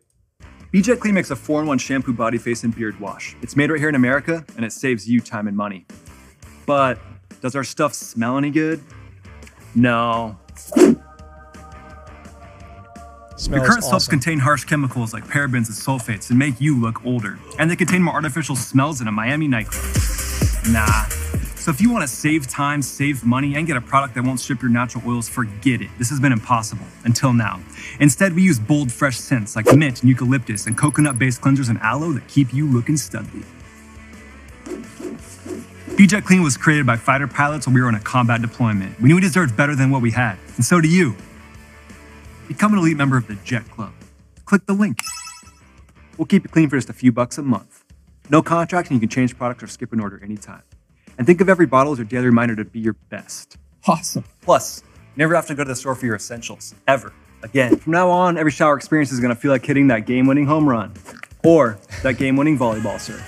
[0.72, 3.34] BJ Clean makes a 4-in-1 shampoo, body, face, and beard wash.
[3.42, 5.84] It's made right here in America, and it saves you time and money.
[6.64, 7.00] But
[7.40, 8.80] does our stuff smell any good?
[9.74, 10.38] No.
[10.54, 10.96] Smells
[13.48, 17.36] Your current soaps contain harsh chemicals like parabens and sulfates and make you look older.
[17.58, 19.82] And they contain more artificial smells than a Miami nightclub.
[20.68, 21.06] Nah.
[21.60, 24.40] So if you want to save time, save money, and get a product that won't
[24.40, 25.90] strip your natural oils, forget it.
[25.98, 27.60] This has been impossible until now.
[28.00, 32.12] Instead, we use bold, fresh scents like mint and eucalyptus and coconut-based cleansers and aloe
[32.12, 33.44] that keep you looking studly.
[35.98, 38.98] Be Jet Clean was created by fighter pilots when we were on a combat deployment.
[38.98, 41.14] We knew we deserved better than what we had, and so do you.
[42.48, 43.92] Become an elite member of the Jet Club.
[44.46, 45.02] Click the link.
[46.16, 47.84] We'll keep it clean for just a few bucks a month.
[48.30, 50.62] No contract, and you can change products or skip an order anytime.
[51.20, 53.58] And think of every bottle as your daily reminder to be your best.
[53.86, 54.24] Awesome.
[54.40, 57.12] Plus, you never have to go to the store for your essentials, ever.
[57.42, 60.26] Again, from now on, every shower experience is going to feel like hitting that game
[60.26, 60.94] winning home run
[61.44, 63.20] or that game winning volleyball serve.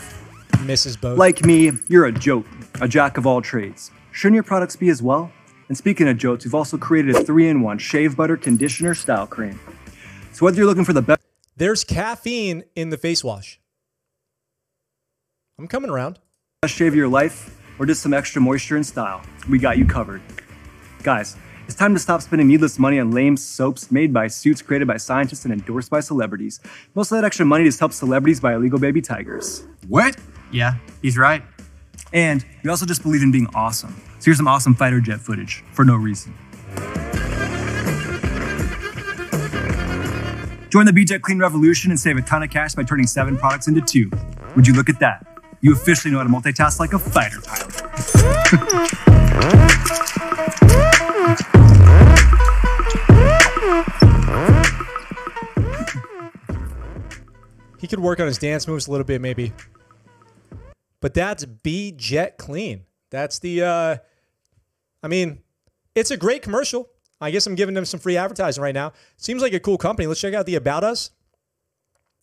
[0.53, 0.99] Mrs.
[0.99, 1.18] Boat.
[1.18, 2.47] Like me, you're a joke,
[2.80, 3.90] a jack of all trades.
[4.11, 5.30] Shouldn't your products be as well?
[5.68, 9.26] And speaking of jokes, we've also created a three in one shave butter conditioner style
[9.26, 9.61] cream.
[10.32, 11.20] So whether you're looking for the best
[11.59, 13.61] There's caffeine in the face wash.
[15.59, 16.20] I'm coming around.
[16.66, 20.22] shave of your life or just some extra moisture and style, we got you covered.
[21.02, 24.86] Guys, it's time to stop spending needless money on lame soaps made by suits created
[24.86, 26.60] by scientists and endorsed by celebrities.
[26.94, 29.66] Most of that extra money just helps celebrities buy illegal baby tigers.
[29.88, 30.16] What?
[30.50, 31.42] Yeah, he's right.
[32.12, 34.00] And we also just believe in being awesome.
[34.18, 36.34] So here's some awesome fighter jet footage for no reason.
[40.68, 43.36] Join the Be Jet Clean revolution and save a ton of cash by turning seven
[43.36, 44.10] products into two.
[44.56, 45.32] Would you look at that?
[45.64, 47.72] You officially know how to multitask like a fighter pilot.
[57.78, 59.52] He could work on his dance moves a little bit, maybe.
[61.00, 62.82] But that's Be Jet Clean.
[63.10, 63.62] That's the.
[63.62, 63.96] uh
[65.04, 65.42] I mean,
[65.94, 66.88] it's a great commercial.
[67.20, 68.94] I guess I'm giving them some free advertising right now.
[69.16, 70.08] Seems like a cool company.
[70.08, 71.12] Let's check out the about us.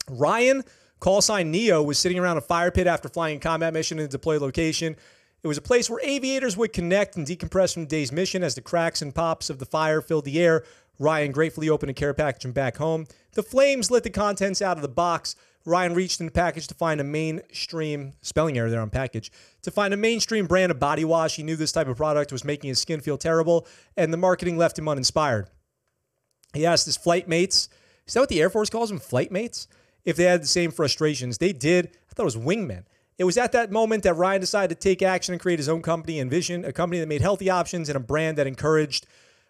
[0.10, 0.64] Ryan,
[1.00, 4.06] call sign Neo, was sitting around a fire pit after flying a combat mission in
[4.06, 4.96] a deployed location.
[5.42, 8.56] It was a place where aviators would connect and decompress from the day's mission as
[8.56, 10.64] the cracks and pops of the fire filled the air.
[11.00, 13.08] Ryan gratefully opened a care package and back home.
[13.34, 15.36] The flames lit the contents out of the box.
[15.66, 19.32] Ryan reached in the package to find a mainstream spelling error there on package.
[19.62, 22.44] To find a mainstream brand of body wash, he knew this type of product was
[22.44, 25.48] making his skin feel terrible, and the marketing left him uninspired.
[26.54, 27.70] He asked his flight mates,
[28.08, 29.68] is that what the Air Force calls them, flight mates?
[30.10, 31.38] If they had the same frustrations.
[31.38, 31.88] They did.
[32.10, 32.84] I thought it was wingmen.
[33.18, 35.82] It was at that moment that Ryan decided to take action and create his own
[35.82, 39.06] company, Envision, a company that made healthy options and a brand that encouraged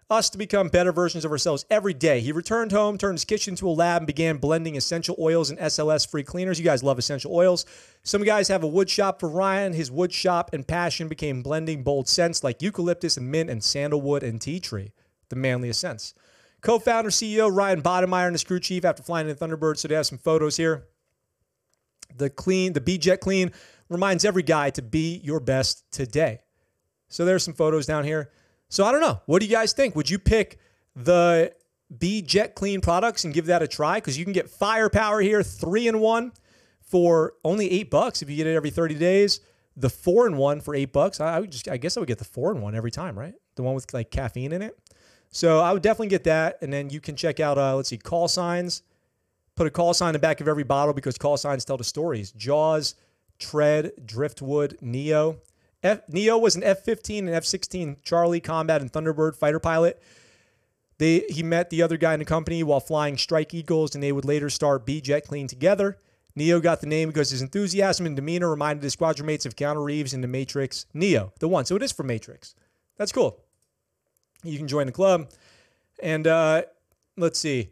[0.09, 2.19] us to become better versions of ourselves every day.
[2.19, 5.59] He returned home, turned his kitchen into a lab, and began blending essential oils and
[5.59, 6.57] SLS free cleaners.
[6.57, 7.65] You guys love essential oils.
[8.01, 9.73] Some guys have a wood shop for Ryan.
[9.73, 14.23] His wood shop and passion became blending bold scents like eucalyptus and mint and sandalwood
[14.23, 14.93] and tea tree,
[15.29, 16.15] the manliest scents.
[16.61, 19.77] Co founder, CEO Ryan Bodemeyer and his crew chief after flying in Thunderbird.
[19.77, 20.85] So they have some photos here.
[22.17, 23.51] The clean, the Be Jet Clean
[23.87, 26.41] reminds every guy to be your best today.
[27.07, 28.31] So there's some photos down here.
[28.67, 29.21] So I don't know.
[29.25, 29.95] What do you guys think?
[29.95, 30.59] Would you pick
[30.95, 31.53] the
[31.97, 35.41] Be Jet Clean products and give that a try because you can get firepower here,
[35.43, 36.33] three in one
[36.81, 39.41] for only eight bucks if you get it every 30 days.
[39.77, 41.21] The four in one for eight bucks.
[41.21, 43.17] I, I would just, I guess I would get the four in one every time,
[43.17, 43.33] right?
[43.55, 44.77] The one with like caffeine in it.
[45.31, 46.57] So I would definitely get that.
[46.61, 48.83] And then you can check out, uh, let's see, call signs.
[49.55, 51.83] Put a call sign in the back of every bottle because call signs tell the
[51.83, 52.31] stories.
[52.31, 52.95] Jaws,
[53.39, 55.37] Tread, Driftwood, Neo.
[55.83, 60.01] F- Neo was an F 15 and F 16 Charlie Combat and Thunderbird fighter pilot.
[60.97, 64.11] They, he met the other guy in the company while flying Strike Eagles, and they
[64.11, 65.97] would later start Be Jet Clean together.
[66.35, 69.83] Neo got the name because his enthusiasm and demeanor reminded his squadron mates of Keanu
[69.83, 70.85] Reeves in the Matrix.
[70.93, 71.65] Neo, the one.
[71.65, 72.53] So it is from Matrix.
[72.97, 73.39] That's cool.
[74.43, 75.29] You can join the club.
[76.01, 76.63] And uh,
[77.17, 77.69] let's see.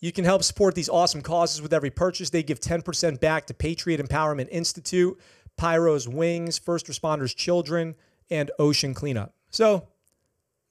[0.00, 2.30] You can help support these awesome causes with every purchase.
[2.30, 5.18] They give 10% back to Patriot Empowerment Institute,
[5.56, 7.94] Pyro's Wings, First Responders Children,
[8.30, 9.34] and Ocean Cleanup.
[9.50, 9.88] So,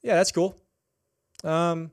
[0.03, 0.55] yeah, that's cool.
[1.43, 1.91] Um,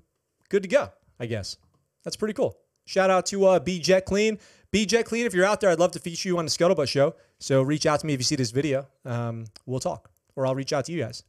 [0.51, 1.57] good to go, I guess.
[2.05, 2.59] That's pretty cool.
[2.85, 4.39] Shout out to uh, Jet Clean.
[4.71, 6.89] Be Jet Clean, if you're out there, I'd love to feature you on the Scuttlebutt
[6.89, 7.15] Show.
[7.39, 8.87] So reach out to me if you see this video.
[9.05, 11.25] Um, we'll talk, or I'll reach out to you guys.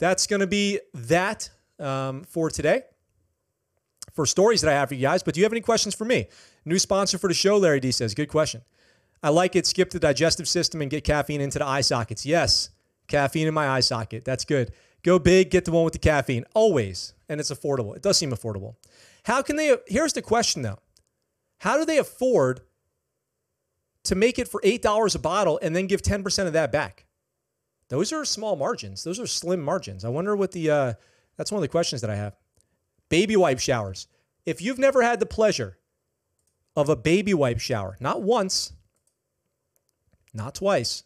[0.00, 2.82] That's going to be that um, for today
[4.12, 5.22] for stories that I have for you guys.
[5.22, 6.26] But do you have any questions for me?
[6.64, 8.14] New sponsor for the show, Larry D says.
[8.14, 8.62] Good question.
[9.22, 9.66] I like it.
[9.66, 12.24] Skip the digestive system and get caffeine into the eye sockets.
[12.24, 12.70] Yes,
[13.08, 14.24] caffeine in my eye socket.
[14.24, 14.72] That's good.
[15.02, 16.44] Go big, get the one with the caffeine.
[16.54, 17.12] Always.
[17.28, 17.94] And it's affordable.
[17.94, 18.76] It does seem affordable.
[19.24, 19.76] How can they?
[19.86, 20.78] Here's the question though
[21.58, 22.62] How do they afford
[24.04, 27.04] to make it for $8 a bottle and then give 10% of that back?
[27.90, 29.04] Those are small margins.
[29.04, 30.04] Those are slim margins.
[30.04, 30.94] I wonder what the, uh,
[31.36, 32.36] that's one of the questions that I have.
[33.08, 34.06] Baby wipe showers.
[34.46, 35.76] If you've never had the pleasure
[36.76, 38.72] of a baby wipe shower, not once,
[40.32, 41.02] not twice,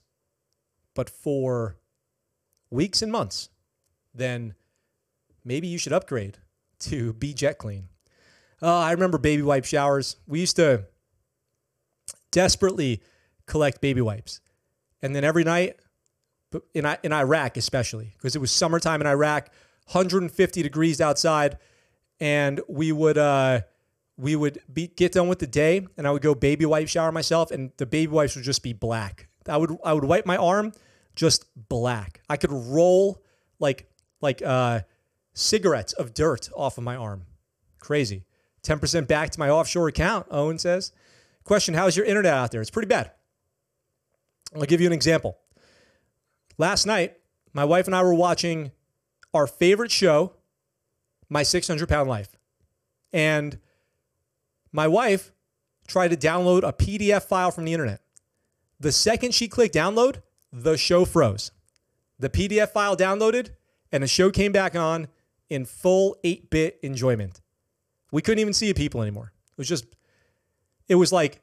[0.95, 1.77] but for
[2.71, 3.49] weeks and months,
[4.15, 4.55] then
[5.43, 6.37] maybe you should upgrade
[6.81, 7.89] to Be Jet Clean.
[8.61, 10.17] Oh, I remember baby wipe showers.
[10.27, 10.85] We used to
[12.31, 13.03] desperately
[13.47, 14.43] collect baby wipes.
[15.01, 15.79] And then every night,
[16.73, 19.49] in, in Iraq especially, because it was summertime in Iraq,
[19.87, 21.59] 150 degrees outside,
[22.21, 23.61] and we would uh,
[24.17, 27.13] we would be, get done with the day, and I would go baby wipe shower
[27.13, 29.29] myself, and the baby wipes would just be black.
[29.49, 30.73] I would I would wipe my arm,
[31.15, 32.21] just black.
[32.29, 33.23] I could roll
[33.59, 33.89] like
[34.21, 34.81] like uh,
[35.35, 37.27] cigarettes of dirt off of my arm.
[37.79, 38.25] Crazy.
[38.63, 40.93] 10% back to my offshore account, Owen says.
[41.45, 42.63] Question How's your internet out there?
[42.63, 43.11] It's pretty bad.
[44.55, 45.37] I'll give you an example.
[46.57, 47.17] Last night,
[47.53, 48.73] my wife and I were watching
[49.33, 50.35] our favorite show,
[51.29, 52.37] My 600 Pound Life.
[53.13, 53.59] And
[54.73, 55.33] my wife
[55.87, 58.01] tried to download a PDF file from the internet.
[58.81, 61.51] The second she clicked download, the show froze.
[62.19, 63.51] The PDF file downloaded,
[63.91, 65.09] and the show came back on
[65.51, 67.41] in full 8 bit enjoyment.
[68.13, 69.33] We couldn't even see people anymore.
[69.53, 69.87] It was just,
[70.89, 71.41] it was like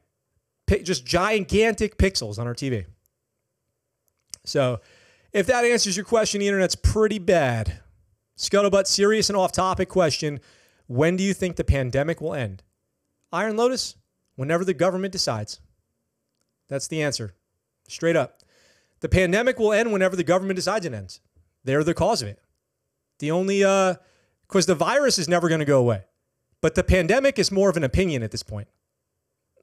[0.83, 2.85] just gigantic pixels on our TV.
[4.45, 4.79] So,
[5.33, 7.79] if that answers your question, the internet's pretty bad.
[8.37, 10.39] Scuttlebutt, serious and off topic question.
[10.87, 12.63] When do you think the pandemic will end?
[13.31, 13.95] Iron Lotus,
[14.35, 15.59] whenever the government decides.
[16.67, 17.35] That's the answer.
[17.87, 18.39] Straight up.
[18.99, 21.21] The pandemic will end whenever the government decides it ends.
[21.63, 22.39] They're the cause of it.
[23.19, 23.95] The only, uh,
[24.47, 26.05] because the virus is never going to go away.
[26.61, 28.67] But the pandemic is more of an opinion at this point.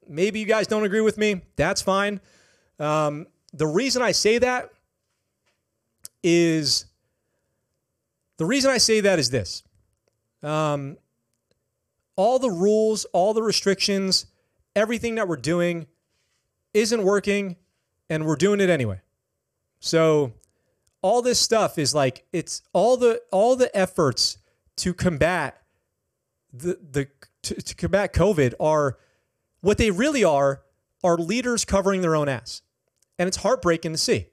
[0.07, 1.41] Maybe you guys don't agree with me.
[1.55, 2.19] That's fine.
[2.79, 4.71] Um, the reason I say that
[6.23, 6.85] is
[8.37, 9.63] the reason I say that is this.
[10.41, 10.97] Um,
[12.15, 14.25] all the rules, all the restrictions,
[14.75, 15.87] everything that we're doing
[16.73, 17.55] isn't working,
[18.09, 19.01] and we're doing it anyway.
[19.79, 20.33] So
[21.01, 24.37] all this stuff is like it's all the all the efforts
[24.77, 25.61] to combat
[26.51, 27.07] the the
[27.43, 28.97] to, to combat COVID are
[29.61, 30.61] what they really are
[31.03, 32.61] are leaders covering their own ass.
[33.17, 34.27] And it's heartbreaking to see.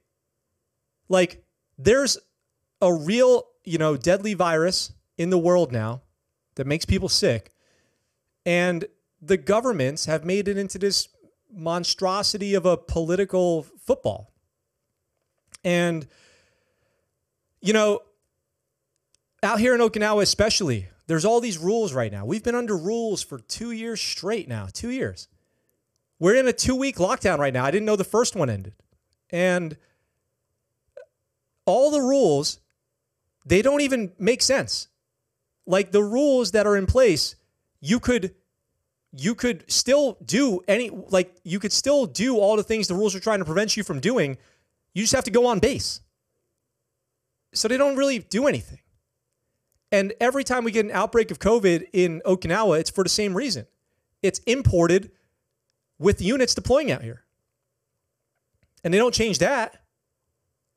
[1.09, 1.45] Like
[1.79, 2.19] there's
[2.81, 6.03] a real, you know, deadly virus in the world now
[6.57, 7.53] that makes people sick.
[8.45, 8.85] And
[9.21, 11.09] the governments have made it into this
[11.53, 14.33] monstrosity of a political football.
[15.65, 16.07] And,
[17.61, 18.01] you know,
[19.43, 22.25] out here in Okinawa, especially, there's all these rules right now.
[22.25, 25.29] We've been under rules for two years straight now, two years.
[26.19, 27.65] We're in a two week lockdown right now.
[27.65, 28.75] I didn't know the first one ended.
[29.31, 29.77] And
[31.67, 32.61] all the rules,
[33.45, 34.89] they don't even make sense.
[35.67, 37.37] Like the rules that are in place,
[37.81, 38.35] you could
[39.19, 43.15] you could still do any like you could still do all the things the rules
[43.15, 44.39] are trying to prevent you from doing.
[44.95, 46.01] You just have to go on base.
[47.53, 48.81] So they don't really do anything.
[49.93, 53.35] And every time we get an outbreak of COVID in Okinawa, it's for the same
[53.35, 53.67] reason.
[54.23, 55.11] It's imported
[55.99, 57.23] with units deploying out here.
[58.85, 59.83] And they don't change that.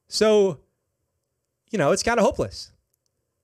[0.08, 0.60] So,
[1.70, 2.72] you know, it's kind of hopeless.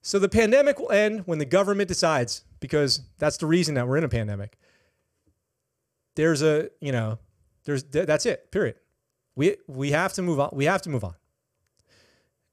[0.02, 3.98] So the pandemic will end when the government decides, because that's the reason that we're
[3.98, 4.58] in a pandemic.
[6.16, 7.20] There's a, you know,
[7.66, 8.52] there's that's it.
[8.52, 8.76] Period.
[9.36, 10.50] We we have to move on.
[10.54, 11.16] We have to move on,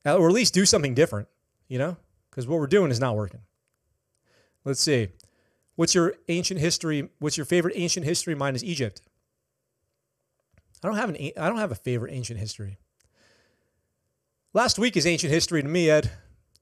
[0.04, 1.28] uh, or at least do something different.
[1.68, 1.96] You know,
[2.30, 3.40] because what we're doing is not working.
[4.64, 5.08] Let's see.
[5.76, 7.08] What's your ancient history?
[7.18, 8.34] What's your favorite ancient history?
[8.34, 9.02] Mine is Egypt.
[10.82, 12.78] I don't have an I don't have a favorite ancient history.
[14.54, 16.10] Last week is ancient history to me, Ed.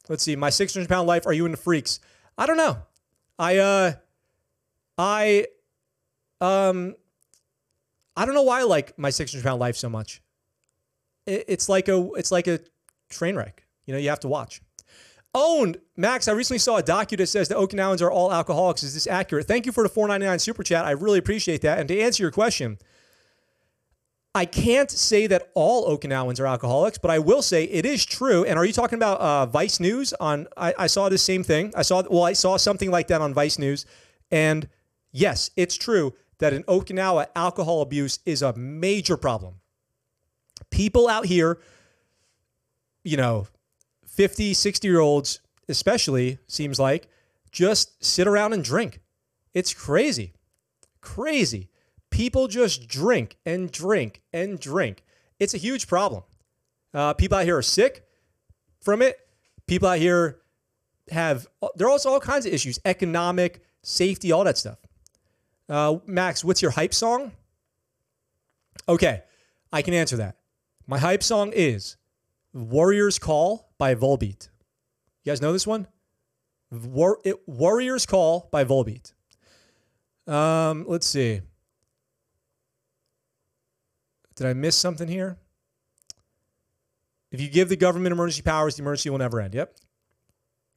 [0.08, 0.36] Let's see.
[0.36, 1.26] My 600 pound life.
[1.26, 2.00] Are you into freaks?
[2.38, 2.78] I don't know.
[3.38, 3.92] I uh,
[4.96, 5.46] I
[6.40, 6.94] um,
[8.16, 10.22] I don't know why I like my 600 pound life so much.
[11.26, 12.60] It, it's like a it's like a
[13.08, 13.64] train wreck.
[13.86, 14.60] You know, you have to watch.
[15.34, 16.28] Owned Max.
[16.28, 18.82] I recently saw a docu that says the Okinawans are all alcoholics.
[18.82, 19.46] Is this accurate?
[19.46, 20.84] Thank you for the 4.99 super chat.
[20.84, 21.78] I really appreciate that.
[21.78, 22.78] And to answer your question,
[24.34, 28.44] I can't say that all Okinawans are alcoholics, but I will say it is true.
[28.44, 30.12] And are you talking about uh, Vice News?
[30.14, 31.72] On I, I saw the same thing.
[31.76, 33.86] I saw well, I saw something like that on Vice News,
[34.30, 34.68] and
[35.10, 39.54] yes, it's true that in Okinawa, alcohol abuse is a major problem.
[40.70, 41.58] People out here,
[43.04, 43.46] you know,
[44.06, 47.08] 50, 60 year olds, especially, seems like,
[47.50, 49.00] just sit around and drink.
[49.54, 50.34] It's crazy.
[51.00, 51.69] Crazy.
[52.20, 55.04] People just drink and drink and drink.
[55.38, 56.22] It's a huge problem.
[56.92, 58.04] Uh, people out here are sick
[58.82, 59.18] from it.
[59.66, 60.36] People out here
[61.10, 61.46] have,
[61.76, 64.76] there are also all kinds of issues economic, safety, all that stuff.
[65.66, 67.32] Uh, Max, what's your hype song?
[68.86, 69.22] Okay,
[69.72, 70.36] I can answer that.
[70.86, 71.96] My hype song is
[72.52, 74.50] Warriors Call by Volbeat.
[75.24, 75.86] You guys know this one?
[76.70, 79.14] War- it, Warriors Call by Volbeat.
[80.26, 81.40] Um, let's see.
[84.36, 85.36] Did I miss something here?
[87.30, 89.54] If you give the government emergency powers, the emergency will never end.
[89.54, 89.76] Yep.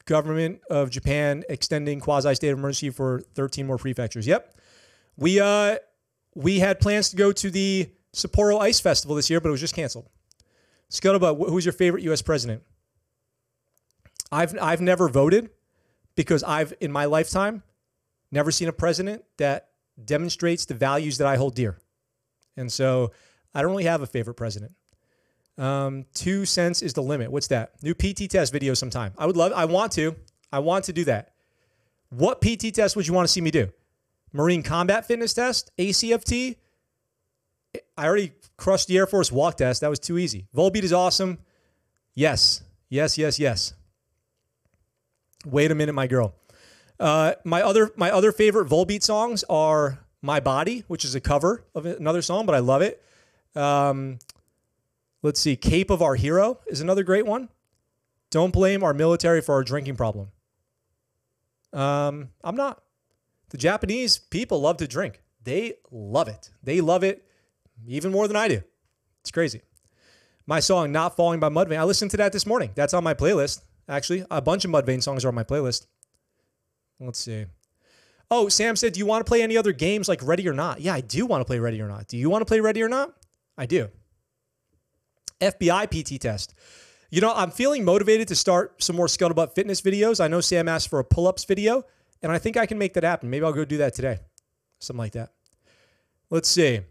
[0.05, 4.27] Government of Japan extending quasi state of emergency for 13 more prefectures.
[4.27, 4.57] Yep.
[5.17, 5.77] We uh
[6.35, 9.61] we had plans to go to the Sapporo Ice Festival this year, but it was
[9.61, 10.07] just canceled.
[10.89, 12.21] Scuttlebutt, who's your favorite U.S.
[12.21, 12.63] president?
[14.31, 15.49] I've I've never voted
[16.15, 17.63] because I've in my lifetime
[18.31, 19.69] never seen a president that
[20.03, 21.77] demonstrates the values that I hold dear,
[22.57, 23.11] and so
[23.53, 24.73] I don't really have a favorite president.
[25.57, 27.31] Um, two cents is the limit.
[27.31, 27.73] What's that?
[27.83, 29.13] New PT test video sometime.
[29.17, 29.53] I would love.
[29.53, 30.15] I want to.
[30.51, 31.33] I want to do that.
[32.09, 33.69] What PT test would you want to see me do?
[34.31, 36.57] Marine Combat Fitness Test, ACFT.
[37.97, 39.81] I already crushed the Air Force walk test.
[39.81, 40.47] That was too easy.
[40.55, 41.39] Volbeat is awesome.
[42.15, 43.73] Yes, yes, yes, yes.
[45.45, 46.35] Wait a minute, my girl.
[46.99, 51.65] Uh, my other my other favorite Volbeat songs are "My Body," which is a cover
[51.75, 53.03] of another song, but I love it.
[53.55, 54.19] Um,
[55.21, 57.49] let's see, "Cape of Our Hero" is another great one.
[58.29, 60.31] Don't blame our military for our drinking problem.
[61.71, 62.83] Um, I'm not.
[63.49, 65.21] The Japanese people love to drink.
[65.43, 66.49] They love it.
[66.63, 67.25] They love it
[67.85, 68.63] even more than I do.
[69.21, 69.61] It's crazy.
[70.45, 71.77] My song "Not Falling" by Mudvayne.
[71.77, 72.71] I listened to that this morning.
[72.75, 73.61] That's on my playlist.
[73.87, 75.85] Actually, a bunch of Mudvayne songs are on my playlist.
[76.99, 77.45] Let's see.
[78.31, 80.81] Oh, Sam said, "Do you want to play any other games like Ready or Not?"
[80.81, 82.07] Yeah, I do want to play Ready or Not.
[82.07, 83.13] Do you want to play Ready or Not?
[83.57, 83.89] I do.
[85.41, 86.53] FBI PT test.
[87.09, 90.23] You know, I'm feeling motivated to start some more scuttlebutt fitness videos.
[90.23, 91.83] I know Sam asked for a pull-ups video,
[92.23, 93.29] and I think I can make that happen.
[93.29, 94.19] Maybe I'll go do that today.
[94.79, 95.31] Something like that.
[96.31, 96.81] Let's see.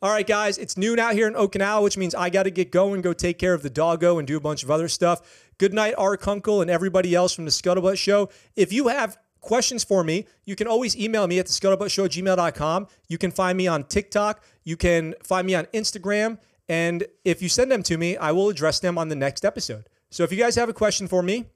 [0.00, 2.70] All right, guys, it's noon out here in Okinawa, which means I got to get
[2.70, 5.48] going, go take care of the doggo, and do a bunch of other stuff.
[5.58, 8.30] Good night, Art Kunkel, and everybody else from the Scuttlebutt Show.
[8.56, 12.86] If you have questions for me, you can always email me at the scuttlebuttshow gmail.com.
[13.08, 14.42] You can find me on TikTok.
[14.64, 16.38] You can find me on Instagram.
[16.68, 19.88] And if you send them to me, I will address them on the next episode.
[20.10, 21.46] So if you guys have a question for me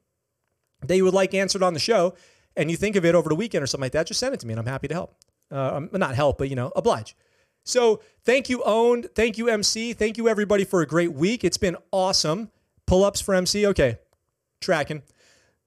[0.81, 2.15] that you would like answered on the show,
[2.55, 4.39] and you think of it over the weekend or something like that, just send it
[4.41, 5.15] to me, and I'm happy to help.
[5.51, 7.15] Uh, not help, but you know, oblige.
[7.63, 9.09] So thank you, owned.
[9.15, 9.93] Thank you, MC.
[9.93, 11.43] Thank you, everybody, for a great week.
[11.43, 12.51] It's been awesome.
[12.85, 13.65] Pull ups for MC.
[13.67, 13.99] Okay,
[14.61, 15.03] tracking.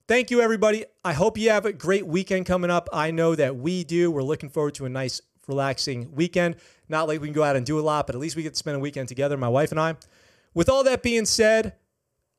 [0.07, 0.85] Thank you, everybody.
[1.03, 2.87] I hope you have a great weekend coming up.
[2.93, 4.09] I know that we do.
[4.09, 6.55] We're looking forward to a nice, relaxing weekend.
[6.87, 8.53] Not like we can go out and do a lot, but at least we get
[8.53, 9.97] to spend a weekend together, my wife and I.
[10.53, 11.73] With all that being said,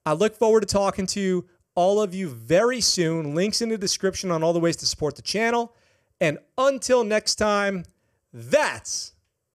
[0.06, 1.44] I look forward to talking to
[1.74, 3.34] all of you very soon.
[3.34, 5.74] Links in the description on all the ways to support the channel.
[6.22, 7.84] And until next time,
[8.32, 9.12] that's